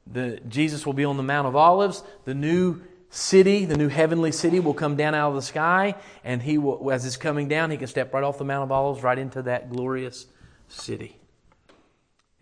The, 0.06 0.38
Jesus 0.46 0.84
will 0.84 0.92
be 0.92 1.06
on 1.06 1.16
the 1.16 1.22
Mount 1.22 1.48
of 1.48 1.56
Olives. 1.56 2.02
The 2.26 2.34
new 2.34 2.82
city, 3.16 3.64
the 3.64 3.76
new 3.76 3.88
heavenly 3.88 4.30
city, 4.30 4.60
will 4.60 4.74
come 4.74 4.96
down 4.96 5.14
out 5.14 5.30
of 5.30 5.34
the 5.36 5.42
sky, 5.42 5.94
and 6.22 6.42
he 6.42 6.58
will, 6.58 6.90
as 6.92 7.06
it's 7.06 7.16
coming 7.16 7.48
down, 7.48 7.70
he 7.70 7.76
can 7.76 7.86
step 7.86 8.12
right 8.12 8.22
off 8.22 8.38
the 8.38 8.44
Mount 8.44 8.64
of 8.64 8.72
Olives 8.72 9.02
right 9.02 9.18
into 9.18 9.42
that 9.42 9.70
glorious 9.70 10.26
city. 10.68 11.16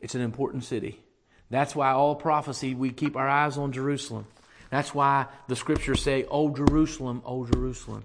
It's 0.00 0.14
an 0.14 0.20
important 0.20 0.64
city. 0.64 1.00
That's 1.48 1.76
why 1.76 1.92
all 1.92 2.16
prophecy, 2.16 2.74
we 2.74 2.90
keep 2.90 3.16
our 3.16 3.28
eyes 3.28 3.56
on 3.56 3.72
Jerusalem. 3.72 4.26
That's 4.70 4.92
why 4.92 5.26
the 5.46 5.54
scriptures 5.54 6.02
say, 6.02 6.24
O 6.28 6.48
Jerusalem, 6.48 7.22
O 7.24 7.46
Jerusalem. 7.46 8.04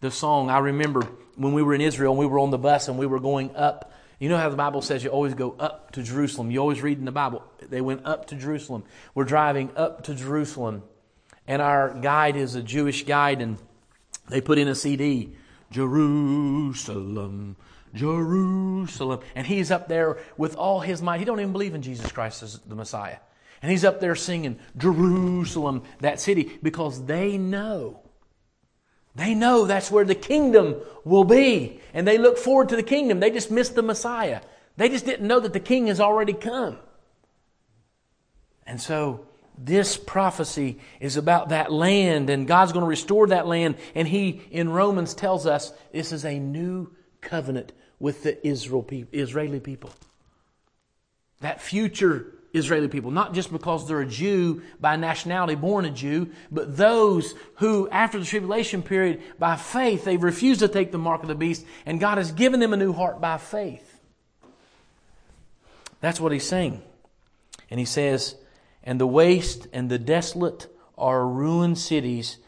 The 0.00 0.10
song, 0.10 0.50
I 0.50 0.58
remember 0.58 1.02
when 1.36 1.52
we 1.52 1.62
were 1.62 1.74
in 1.74 1.80
Israel 1.80 2.12
and 2.12 2.18
we 2.18 2.26
were 2.26 2.40
on 2.40 2.50
the 2.50 2.58
bus 2.58 2.88
and 2.88 2.98
we 2.98 3.06
were 3.06 3.20
going 3.20 3.54
up. 3.54 3.92
You 4.18 4.28
know 4.28 4.36
how 4.36 4.48
the 4.48 4.56
Bible 4.56 4.82
says 4.82 5.04
you 5.04 5.10
always 5.10 5.34
go 5.34 5.54
up 5.60 5.92
to 5.92 6.02
Jerusalem. 6.02 6.50
You 6.50 6.58
always 6.58 6.82
read 6.82 6.98
in 6.98 7.04
the 7.04 7.12
Bible, 7.12 7.44
they 7.60 7.80
went 7.80 8.04
up 8.06 8.26
to 8.28 8.34
Jerusalem. 8.34 8.82
We're 9.14 9.24
driving 9.24 9.70
up 9.76 10.04
to 10.04 10.14
Jerusalem 10.14 10.82
and 11.50 11.60
our 11.60 11.92
guide 11.92 12.36
is 12.36 12.54
a 12.54 12.62
Jewish 12.62 13.04
guide, 13.04 13.42
and 13.42 13.58
they 14.28 14.40
put 14.40 14.56
in 14.56 14.68
a 14.68 14.74
CD, 14.76 15.32
Jerusalem, 15.72 17.56
Jerusalem. 17.92 19.18
And 19.34 19.44
he's 19.44 19.72
up 19.72 19.88
there 19.88 20.18
with 20.36 20.54
all 20.54 20.78
his 20.78 21.02
might. 21.02 21.18
He 21.18 21.24
don't 21.24 21.40
even 21.40 21.50
believe 21.50 21.74
in 21.74 21.82
Jesus 21.82 22.12
Christ 22.12 22.44
as 22.44 22.60
the 22.60 22.76
Messiah. 22.76 23.16
And 23.62 23.70
he's 23.72 23.84
up 23.84 23.98
there 23.98 24.14
singing 24.14 24.60
Jerusalem, 24.76 25.82
that 25.98 26.20
city, 26.20 26.56
because 26.62 27.06
they 27.06 27.36
know. 27.36 27.98
They 29.16 29.34
know 29.34 29.66
that's 29.66 29.90
where 29.90 30.04
the 30.04 30.14
kingdom 30.14 30.76
will 31.04 31.24
be. 31.24 31.80
And 31.92 32.06
they 32.06 32.16
look 32.16 32.38
forward 32.38 32.68
to 32.68 32.76
the 32.76 32.84
kingdom. 32.84 33.18
They 33.18 33.32
just 33.32 33.50
missed 33.50 33.74
the 33.74 33.82
Messiah. 33.82 34.40
They 34.76 34.88
just 34.88 35.04
didn't 35.04 35.26
know 35.26 35.40
that 35.40 35.52
the 35.52 35.58
king 35.58 35.88
has 35.88 35.98
already 35.98 36.32
come. 36.32 36.78
And 38.64 38.80
so 38.80 39.26
this 39.62 39.96
prophecy 39.96 40.78
is 41.00 41.16
about 41.16 41.50
that 41.50 41.70
land, 41.70 42.30
and 42.30 42.48
God's 42.48 42.72
going 42.72 42.84
to 42.84 42.88
restore 42.88 43.26
that 43.28 43.46
land. 43.46 43.76
And 43.94 44.08
He, 44.08 44.42
in 44.50 44.70
Romans, 44.70 45.14
tells 45.14 45.46
us 45.46 45.72
this 45.92 46.12
is 46.12 46.24
a 46.24 46.38
new 46.38 46.90
covenant 47.20 47.72
with 47.98 48.22
the 48.22 48.46
Israel 48.46 48.82
people, 48.82 49.18
Israeli 49.18 49.60
people. 49.60 49.90
That 51.40 51.60
future 51.60 52.34
Israeli 52.52 52.88
people, 52.88 53.10
not 53.10 53.34
just 53.34 53.52
because 53.52 53.86
they're 53.86 54.00
a 54.00 54.06
Jew 54.06 54.62
by 54.80 54.96
nationality, 54.96 55.54
born 55.54 55.84
a 55.84 55.90
Jew, 55.90 56.30
but 56.50 56.76
those 56.76 57.34
who, 57.56 57.88
after 57.90 58.18
the 58.18 58.24
tribulation 58.24 58.82
period, 58.82 59.22
by 59.38 59.56
faith, 59.56 60.04
they've 60.04 60.22
refused 60.22 60.60
to 60.60 60.68
take 60.68 60.90
the 60.90 60.98
mark 60.98 61.22
of 61.22 61.28
the 61.28 61.34
beast, 61.34 61.64
and 61.86 62.00
God 62.00 62.18
has 62.18 62.32
given 62.32 62.60
them 62.60 62.72
a 62.72 62.76
new 62.76 62.92
heart 62.92 63.20
by 63.20 63.36
faith. 63.36 63.86
That's 66.00 66.18
what 66.18 66.32
He's 66.32 66.46
saying. 66.46 66.82
And 67.70 67.78
He 67.78 67.86
says, 67.86 68.34
and 68.82 69.00
the 69.00 69.06
waste 69.06 69.66
and 69.72 69.90
the 69.90 69.98
desolate 69.98 70.66
are 70.96 71.26
ruined 71.26 71.78
cities 71.78 72.38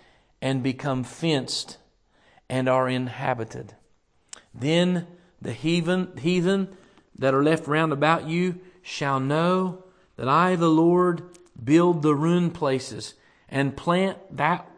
and 0.40 0.62
become 0.62 1.05
fenced 1.05 1.79
and 2.49 2.68
are 2.68 2.88
inhabited. 2.88 3.75
Then 4.55 5.07
the 5.40 5.53
heathen, 5.53 6.16
heathen 6.18 6.77
that 7.18 7.35
are 7.35 7.42
left 7.42 7.66
round 7.66 7.92
about 7.92 8.27
you 8.27 8.61
shall 8.83 9.21
know 9.21 9.85
that 10.16 10.29
I, 10.29 10.57
the 10.57 10.68
Lord, 10.68 11.23
build 11.62 12.03
the 12.03 12.14
ruined 12.14 12.55
places 12.55 13.14
and 13.49 13.77
plant 13.77 14.18
that 14.37 14.68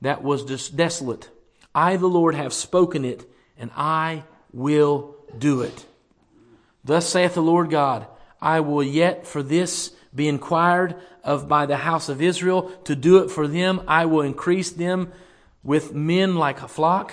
that 0.00 0.22
was 0.22 0.44
desolate. 0.70 1.30
I, 1.74 1.96
the 1.96 2.06
Lord, 2.06 2.34
have 2.34 2.52
spoken 2.52 3.04
it, 3.04 3.28
and 3.58 3.70
I 3.74 4.24
will 4.52 5.16
do 5.36 5.62
it. 5.62 5.86
Thus 6.84 7.08
saith 7.08 7.34
the 7.34 7.42
Lord 7.42 7.70
God, 7.70 8.06
I 8.40 8.60
will 8.60 8.82
yet 8.82 9.26
for 9.26 9.42
this 9.42 9.94
be 10.14 10.28
inquired 10.28 10.96
of 11.22 11.48
by 11.48 11.66
the 11.66 11.76
house 11.76 12.08
of 12.08 12.22
Israel 12.22 12.70
to 12.84 12.94
do 12.94 13.18
it 13.18 13.30
for 13.30 13.48
them. 13.48 13.82
I 13.88 14.06
will 14.06 14.22
increase 14.22 14.70
them 14.70 15.12
with 15.62 15.94
men 15.94 16.36
like 16.36 16.62
a 16.62 16.68
flock, 16.68 17.12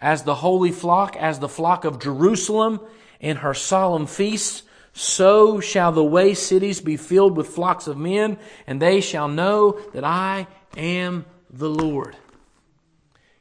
as 0.00 0.22
the 0.22 0.34
holy 0.34 0.72
flock, 0.72 1.16
as 1.16 1.38
the 1.38 1.48
flock 1.48 1.84
of 1.84 2.00
Jerusalem 2.00 2.80
in 3.20 3.38
her 3.38 3.54
solemn 3.54 4.06
feasts. 4.06 4.62
So 4.92 5.60
shall 5.60 5.92
the 5.92 6.04
waste 6.04 6.46
cities 6.46 6.80
be 6.80 6.96
filled 6.96 7.36
with 7.36 7.48
flocks 7.48 7.86
of 7.86 7.96
men, 7.96 8.38
and 8.66 8.82
they 8.82 9.00
shall 9.00 9.28
know 9.28 9.80
that 9.94 10.04
I 10.04 10.48
am 10.76 11.24
the 11.50 11.70
Lord. 11.70 12.16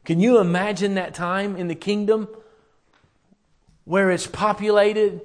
Can 0.06 0.20
you 0.20 0.40
imagine 0.40 0.94
that 0.94 1.14
time 1.14 1.56
in 1.56 1.68
the 1.68 1.76
kingdom 1.76 2.30
where 3.84 4.12
it's 4.12 4.28
populated? 4.28 5.22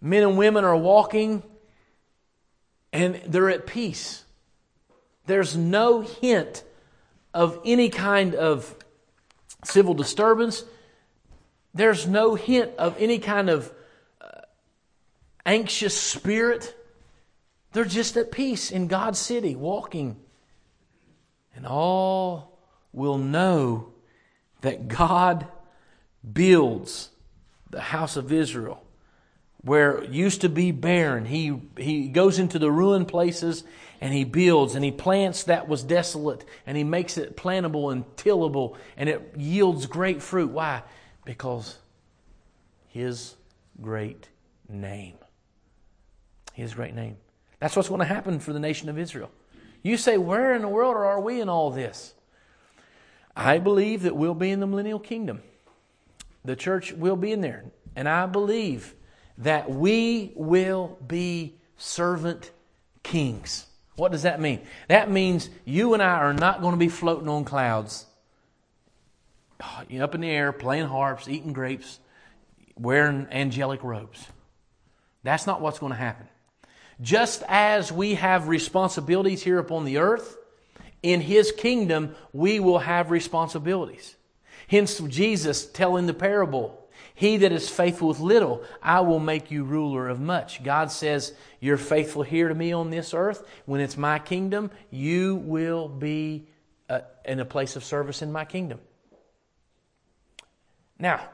Men 0.00 0.22
and 0.22 0.36
women 0.36 0.64
are 0.64 0.76
walking 0.76 1.42
and 2.94 3.20
they're 3.26 3.50
at 3.50 3.66
peace. 3.66 4.24
There's 5.26 5.56
no 5.56 6.00
hint 6.00 6.62
of 7.34 7.60
any 7.64 7.88
kind 7.90 8.36
of 8.36 8.72
civil 9.64 9.94
disturbance. 9.94 10.64
There's 11.74 12.06
no 12.06 12.36
hint 12.36 12.70
of 12.78 12.94
any 13.00 13.18
kind 13.18 13.50
of 13.50 13.72
uh, 14.20 14.42
anxious 15.44 16.00
spirit. 16.00 16.72
They're 17.72 17.84
just 17.84 18.16
at 18.16 18.30
peace 18.30 18.70
in 18.70 18.86
God's 18.86 19.18
city, 19.18 19.56
walking. 19.56 20.16
And 21.56 21.66
all 21.66 22.60
will 22.92 23.18
know 23.18 23.92
that 24.60 24.86
God 24.86 25.48
builds 26.32 27.10
the 27.70 27.80
house 27.80 28.16
of 28.16 28.32
Israel 28.32 28.83
where 29.64 30.04
used 30.04 30.42
to 30.42 30.48
be 30.48 30.70
barren. 30.70 31.24
He, 31.24 31.58
he 31.78 32.08
goes 32.08 32.38
into 32.38 32.58
the 32.58 32.70
ruined 32.70 33.08
places 33.08 33.64
and 34.00 34.12
he 34.12 34.24
builds 34.24 34.74
and 34.74 34.84
he 34.84 34.92
plants 34.92 35.44
that 35.44 35.66
was 35.68 35.82
desolate 35.82 36.44
and 36.66 36.76
he 36.76 36.84
makes 36.84 37.16
it 37.16 37.36
plantable 37.36 37.90
and 37.90 38.04
tillable 38.16 38.76
and 38.96 39.08
it 39.08 39.34
yields 39.36 39.86
great 39.86 40.22
fruit. 40.22 40.50
Why? 40.50 40.82
Because 41.24 41.78
his 42.88 43.34
great 43.80 44.28
name. 44.68 45.16
His 46.52 46.74
great 46.74 46.94
name. 46.94 47.16
That's 47.58 47.74
what's 47.74 47.88
going 47.88 48.00
to 48.00 48.04
happen 48.04 48.40
for 48.40 48.52
the 48.52 48.60
nation 48.60 48.90
of 48.90 48.98
Israel. 48.98 49.30
You 49.82 49.96
say, 49.96 50.18
where 50.18 50.54
in 50.54 50.62
the 50.62 50.68
world 50.68 50.96
are 50.96 51.20
we 51.20 51.40
in 51.40 51.48
all 51.48 51.70
this? 51.70 52.12
I 53.34 53.58
believe 53.58 54.02
that 54.02 54.14
we'll 54.14 54.34
be 54.34 54.50
in 54.50 54.60
the 54.60 54.66
millennial 54.66 54.98
kingdom. 54.98 55.42
The 56.44 56.54
church 56.54 56.92
will 56.92 57.16
be 57.16 57.32
in 57.32 57.40
there. 57.40 57.64
And 57.96 58.08
I 58.08 58.26
believe 58.26 58.94
that 59.38 59.70
we 59.70 60.32
will 60.34 60.98
be 61.06 61.56
servant 61.76 62.50
kings. 63.02 63.66
What 63.96 64.12
does 64.12 64.22
that 64.22 64.40
mean? 64.40 64.60
That 64.88 65.10
means 65.10 65.50
you 65.64 65.94
and 65.94 66.02
I 66.02 66.16
are 66.16 66.32
not 66.32 66.60
going 66.60 66.72
to 66.72 66.78
be 66.78 66.88
floating 66.88 67.28
on 67.28 67.44
clouds, 67.44 68.06
up 69.60 70.14
in 70.14 70.20
the 70.20 70.30
air, 70.30 70.52
playing 70.52 70.86
harps, 70.86 71.28
eating 71.28 71.52
grapes, 71.52 72.00
wearing 72.76 73.28
angelic 73.30 73.82
robes. 73.84 74.26
That's 75.22 75.46
not 75.46 75.60
what's 75.60 75.78
going 75.78 75.92
to 75.92 75.98
happen. 75.98 76.28
Just 77.00 77.42
as 77.48 77.90
we 77.90 78.14
have 78.14 78.48
responsibilities 78.48 79.42
here 79.42 79.58
upon 79.58 79.84
the 79.84 79.98
earth, 79.98 80.36
in 81.02 81.20
His 81.20 81.52
kingdom 81.52 82.14
we 82.32 82.60
will 82.60 82.78
have 82.78 83.10
responsibilities. 83.10 84.16
Hence, 84.68 84.98
Jesus 84.98 85.66
telling 85.66 86.06
the 86.06 86.14
parable 86.14 86.83
he 87.14 87.36
that 87.38 87.52
is 87.52 87.70
faithful 87.70 88.08
with 88.08 88.18
little, 88.18 88.64
I 88.82 89.00
will 89.00 89.20
make 89.20 89.52
you 89.52 89.62
ruler 89.62 90.08
of 90.08 90.18
much. 90.18 90.64
God 90.64 90.90
says, 90.90 91.32
You're 91.60 91.76
faithful 91.76 92.24
here 92.24 92.48
to 92.48 92.54
me 92.54 92.72
on 92.72 92.90
this 92.90 93.14
earth. 93.14 93.46
When 93.66 93.80
it's 93.80 93.96
my 93.96 94.18
kingdom, 94.18 94.72
you 94.90 95.36
will 95.36 95.88
be 95.88 96.48
uh, 96.90 97.00
in 97.24 97.38
a 97.38 97.44
place 97.44 97.76
of 97.76 97.84
service 97.84 98.20
in 98.20 98.32
my 98.32 98.44
kingdom. 98.44 98.80
Now, 100.98 101.28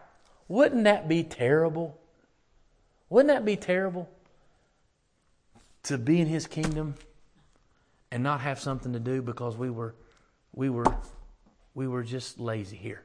wouldn't 0.48 0.84
that 0.84 1.08
be 1.08 1.24
terrible? 1.24 1.98
Wouldn't 3.08 3.32
that 3.34 3.46
be 3.46 3.56
terrible 3.56 4.08
to 5.84 5.96
be 5.96 6.20
in 6.20 6.26
his 6.26 6.46
kingdom 6.46 6.94
and 8.10 8.22
not 8.22 8.42
have 8.42 8.60
something 8.60 8.92
to 8.92 9.00
do 9.00 9.22
because 9.22 9.56
we 9.56 9.70
were 9.70 9.94
we 10.52 10.68
were 10.68 10.94
we 11.74 11.88
were 11.88 12.02
just 12.02 12.38
lazy 12.38 12.76
here? 12.76 13.02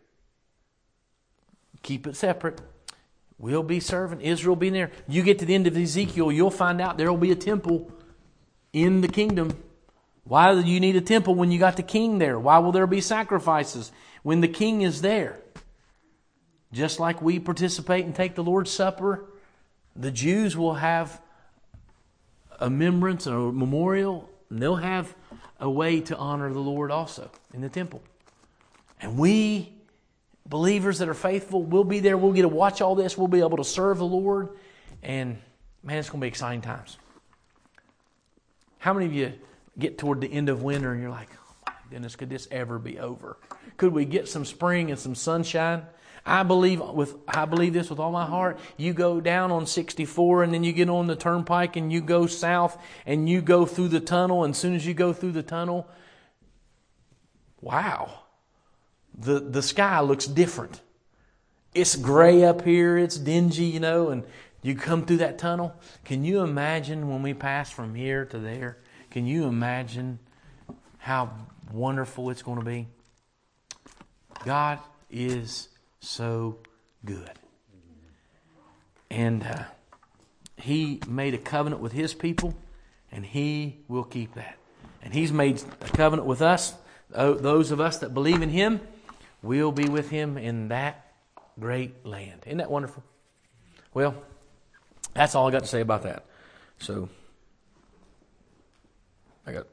Keep 1.86 2.08
it 2.08 2.16
separate. 2.16 2.60
We'll 3.38 3.62
be 3.62 3.80
serving. 3.80 4.22
Israel 4.22 4.56
be 4.56 4.72
there. 4.72 4.90
You 5.08 5.22
get 5.22 5.38
to 5.38 5.46
the 5.46 5.54
end 5.54 5.68
of 5.68 5.78
Ezekiel, 5.78 6.32
you'll 6.32 6.50
find 6.50 6.82
out 6.82 6.98
there 6.98 7.12
will 7.12 7.20
be 7.20 7.32
a 7.32 7.36
temple 7.36 7.92
in 8.74 9.02
the 9.02 9.08
kingdom. 9.08 9.56
Why 10.24 10.60
do 10.60 10.68
you 10.68 10.80
need 10.80 10.96
a 10.96 11.02
temple 11.02 11.36
when 11.36 11.52
you 11.52 11.60
got 11.60 11.78
the 11.78 11.84
king 11.84 12.18
there? 12.18 12.40
Why 12.40 12.58
will 12.58 12.72
there 12.72 12.88
be 12.88 13.02
sacrifices 13.02 13.92
when 14.24 14.42
the 14.42 14.48
king 14.48 14.82
is 14.82 15.02
there? 15.02 15.38
Just 16.74 17.00
like 17.00 17.22
we 17.22 17.38
participate 17.38 18.04
and 18.04 18.16
take 18.16 18.34
the 18.34 18.44
Lord's 18.44 18.72
Supper, 18.72 19.24
the 19.96 20.10
Jews 20.10 20.58
will 20.58 20.74
have 20.74 21.22
a 22.60 22.66
remembrance 22.66 23.28
a 23.28 23.32
memorial, 23.32 24.28
and 24.50 24.60
they'll 24.60 24.78
have 24.78 25.14
a 25.60 25.70
way 25.70 26.02
to 26.02 26.18
honor 26.18 26.52
the 26.52 26.58
Lord 26.58 26.90
also 26.90 27.30
in 27.54 27.62
the 27.62 27.70
temple. 27.70 28.02
And 29.00 29.20
we 29.20 29.75
believers 30.48 31.00
that 31.00 31.10
are 31.10 31.16
faithful, 31.16 31.64
we'll 31.64 31.84
be 31.84 32.00
there. 32.00 32.18
We'll 32.18 32.34
get 32.34 32.44
to 32.44 32.48
watch 32.48 32.82
all 32.82 32.96
this. 32.96 33.18
We'll 33.18 33.28
be 33.28 33.40
able 33.40 33.58
to 33.58 33.64
serve 33.64 33.98
the 33.98 34.06
Lord. 34.06 34.50
And 35.02 35.40
man, 35.84 35.98
it's 35.98 36.10
going 36.10 36.20
to 36.20 36.26
be 36.26 36.28
exciting 36.28 36.62
times. 36.62 36.98
How 38.78 38.94
many 38.94 39.06
of 39.08 39.14
you 39.14 39.34
get 39.78 39.98
toward 39.98 40.22
the 40.22 40.32
end 40.32 40.50
of 40.50 40.62
winter 40.62 40.92
and 40.92 41.02
you're 41.02 41.12
like, 41.12 41.30
oh 41.36 41.54
my 41.68 41.74
goodness, 41.90 42.16
could 42.16 42.30
this 42.30 42.48
ever 42.52 42.78
be 42.78 43.00
over? 43.00 43.38
Could 43.78 43.94
we 43.94 44.06
get 44.06 44.28
some 44.28 44.46
spring 44.46 44.92
and 44.92 45.00
some 45.00 45.16
sunshine? 45.16 45.84
I 46.28 46.42
believe 46.42 46.82
with 46.82 47.16
I 47.28 47.46
believe 47.46 47.74
this 47.74 47.90
with 47.90 48.00
all 48.00 48.12
my 48.12 48.26
heart. 48.26 48.60
You 48.78 48.94
go 48.94 49.22
down 49.22 49.52
on 49.52 49.68
64 49.68 50.44
and 50.44 50.54
then 50.54 50.64
you 50.64 50.74
get 50.74 50.90
on 50.90 51.06
the 51.06 51.16
turnpike 51.16 51.76
and 51.76 51.94
you 51.94 52.02
go 52.02 52.26
south 52.26 52.82
and 53.06 53.30
you 53.30 53.42
go 53.42 53.66
through 53.68 53.90
the 53.90 54.00
tunnel 54.00 54.44
and 54.44 54.56
as 54.56 54.60
soon 54.60 54.74
as 54.74 54.88
you 54.88 54.96
go 54.96 55.14
through 55.14 55.34
the 55.34 55.44
tunnel, 55.44 55.88
wow 57.62 58.25
the, 59.18 59.40
the 59.40 59.62
sky 59.62 60.00
looks 60.02 60.26
different. 60.26 60.82
It's 61.74 61.96
gray 61.96 62.44
up 62.44 62.64
here, 62.64 62.98
it's 62.98 63.18
dingy, 63.18 63.66
you 63.66 63.80
know, 63.80 64.10
and 64.10 64.24
you 64.62 64.76
come 64.76 65.06
through 65.06 65.18
that 65.18 65.38
tunnel. 65.38 65.76
Can 66.06 66.24
you 66.24 66.42
imagine 66.42 67.10
when 67.10 67.22
we 67.22 67.34
pass 67.34 67.70
from 67.70 67.96
here 67.96 68.26
to 68.26 68.40
there? 68.40 68.78
Can 69.12 69.26
you 69.26 69.46
imagine 69.46 70.20
how 70.98 71.32
wonderful 71.72 72.30
it's 72.30 72.42
going 72.42 72.60
to 72.60 72.66
be? 72.66 72.88
God 74.44 74.80
is 75.10 75.70
so 76.00 76.60
good. 77.04 77.32
And 79.12 79.44
uh, 79.44 79.64
He 80.58 81.02
made 81.08 81.34
a 81.34 81.38
covenant 81.38 81.82
with 81.82 81.92
His 81.92 82.14
people, 82.14 82.56
and 83.12 83.26
He 83.26 83.80
will 83.88 84.04
keep 84.04 84.34
that. 84.36 84.58
And 85.02 85.14
He's 85.14 85.32
made 85.32 85.62
a 85.82 85.90
covenant 85.90 86.28
with 86.28 86.42
us, 86.42 86.74
those 87.10 87.72
of 87.72 87.80
us 87.80 88.00
that 88.00 88.14
believe 88.14 88.42
in 88.42 88.50
Him 88.50 88.82
we'll 89.46 89.72
be 89.72 89.88
with 89.88 90.10
him 90.10 90.38
in 90.38 90.70
that 90.70 91.14
great 91.60 92.06
land. 92.06 92.42
Isn't 92.46 92.58
that 92.58 92.70
wonderful? 92.70 93.04
Well, 93.94 94.16
that's 95.14 95.36
all 95.36 95.48
I 95.48 95.52
got 95.52 95.62
to 95.62 95.68
say 95.68 95.80
about 95.80 96.04
that. 96.04 96.26
So, 96.80 97.08
I 99.48 99.54
got 99.54 99.64